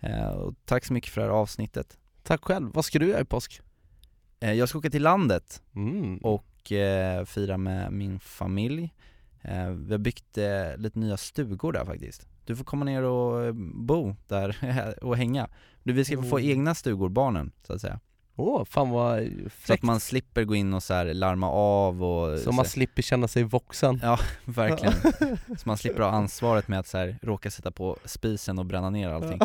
[0.00, 1.98] Eh, och tack så mycket för det här avsnittet.
[2.22, 2.70] Tack själv.
[2.74, 3.60] Vad ska du göra i påsk?
[4.40, 6.18] Eh, jag ska åka till landet Mm.
[6.18, 6.46] och
[7.26, 8.90] fira med min familj.
[9.42, 12.26] Eh, vi har byggt eh, lite nya stugor där faktiskt.
[12.44, 14.56] Du får komma ner och eh, bo där
[15.02, 15.48] och hänga.
[15.82, 16.44] Vi ska få Oh.
[16.46, 18.00] egna stugor, barnen, så att säga.
[18.36, 19.82] Åh, fan vad Så att fräckt.
[19.82, 24.00] man slipper gå in och så larma av och Så man slipper känna sig vuxen.
[24.02, 24.94] Ja, verkligen.
[25.58, 28.90] Så man slipper ha ansvaret med att så här, råka sätta på spisen och bränna
[28.90, 29.38] ner allting.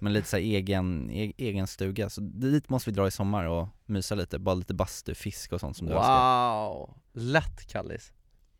[0.00, 3.44] Men lite så här egen, e- egen stuga, så dit måste vi dra i sommar
[3.44, 6.68] och mysa lite, bara lite bastu, fisk och sånt som du älskar.
[6.68, 8.12] Wow, lätt Kallis.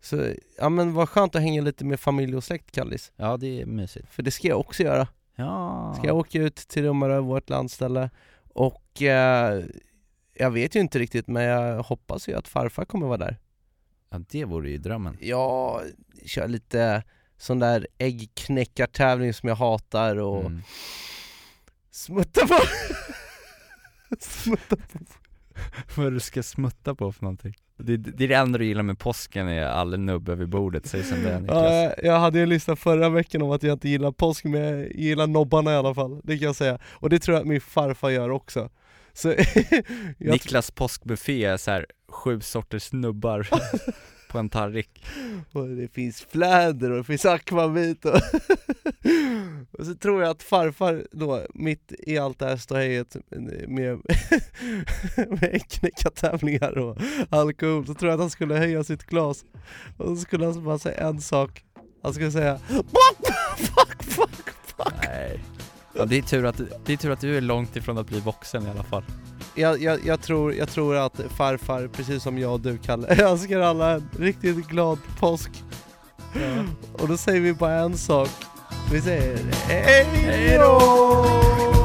[0.05, 3.13] Så, ja men vad skönt att hänga lite med familj och släkt Kallis.
[3.17, 4.11] Ja, det är mysigt.
[4.11, 5.09] För det ska jag också göra.
[5.37, 5.95] Ja.
[5.99, 8.11] Ska jag åka ut till Rummarö, vårt landställe
[8.55, 9.65] och eh,
[10.35, 13.37] jag vet ju inte riktigt men jag hoppas ju att farfar kommer vara där.
[14.11, 15.17] Ja, det vore ju drömmen.
[15.21, 15.83] Jag
[16.27, 17.03] kör lite
[17.37, 20.63] sån där äggknäckartävling som jag hatar och Mm.
[21.91, 22.59] smutta på
[24.21, 24.99] smutta på
[25.97, 27.55] Vad du ska smutta på för någonting?
[27.77, 31.03] Det, det är det enda du gillar med påsken är all nubb över bordet, säg
[31.03, 31.73] som det är Niklas.
[31.73, 34.63] Ja, jag hade ju en lista förra veckan om att jag inte gillar påsk men
[34.63, 36.79] jag gillar nobbarna i alla fall, det kan jag säga.
[36.85, 38.71] Och det tror jag att min farfar gör också.
[39.13, 39.35] Så
[40.19, 43.49] Niklas påskbuffé är så här sju sorters nubbar
[44.35, 45.05] på en tallrik.
[45.53, 48.15] Och det finns fläder och det finns akvavit och,
[49.71, 53.17] och så tror jag att farfar då, mitt i allt det här ståhejet
[53.69, 54.01] med,
[55.41, 56.97] med knäckartävlingar och
[57.31, 59.45] alkohol, så tror jag att han skulle höja sitt glas
[59.97, 61.65] och så skulle han bara säga en sak
[62.03, 62.87] Han skulle säga fuck,
[63.59, 65.41] fuck, fuck, fuck Nej.
[65.97, 68.21] Ja, det, är tur att, det är tur att du är långt ifrån att bli
[68.21, 69.05] vuxen i alla fall.
[69.55, 73.61] Jag, jag, jag, tror, jag tror att farfar, precis som jag och du Kalle, önskar
[73.61, 75.51] alla en riktigt glad påsk.
[76.93, 78.31] Och då säger vi bara en sak.
[78.93, 79.39] Vi säger
[79.69, 81.84] hej då!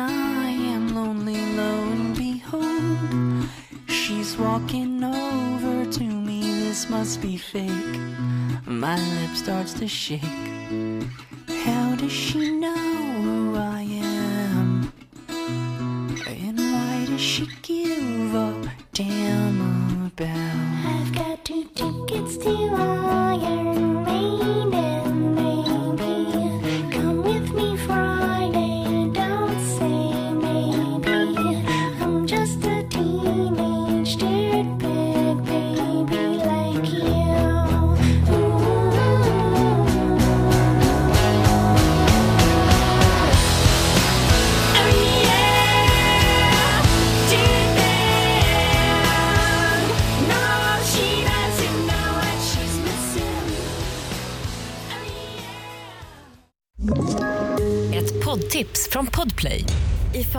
[0.00, 3.48] I am lonely, lo and behold.
[3.88, 7.98] She's walking over to me, this must be fake.
[8.66, 10.22] My lip starts to shake.
[11.64, 12.97] How does she know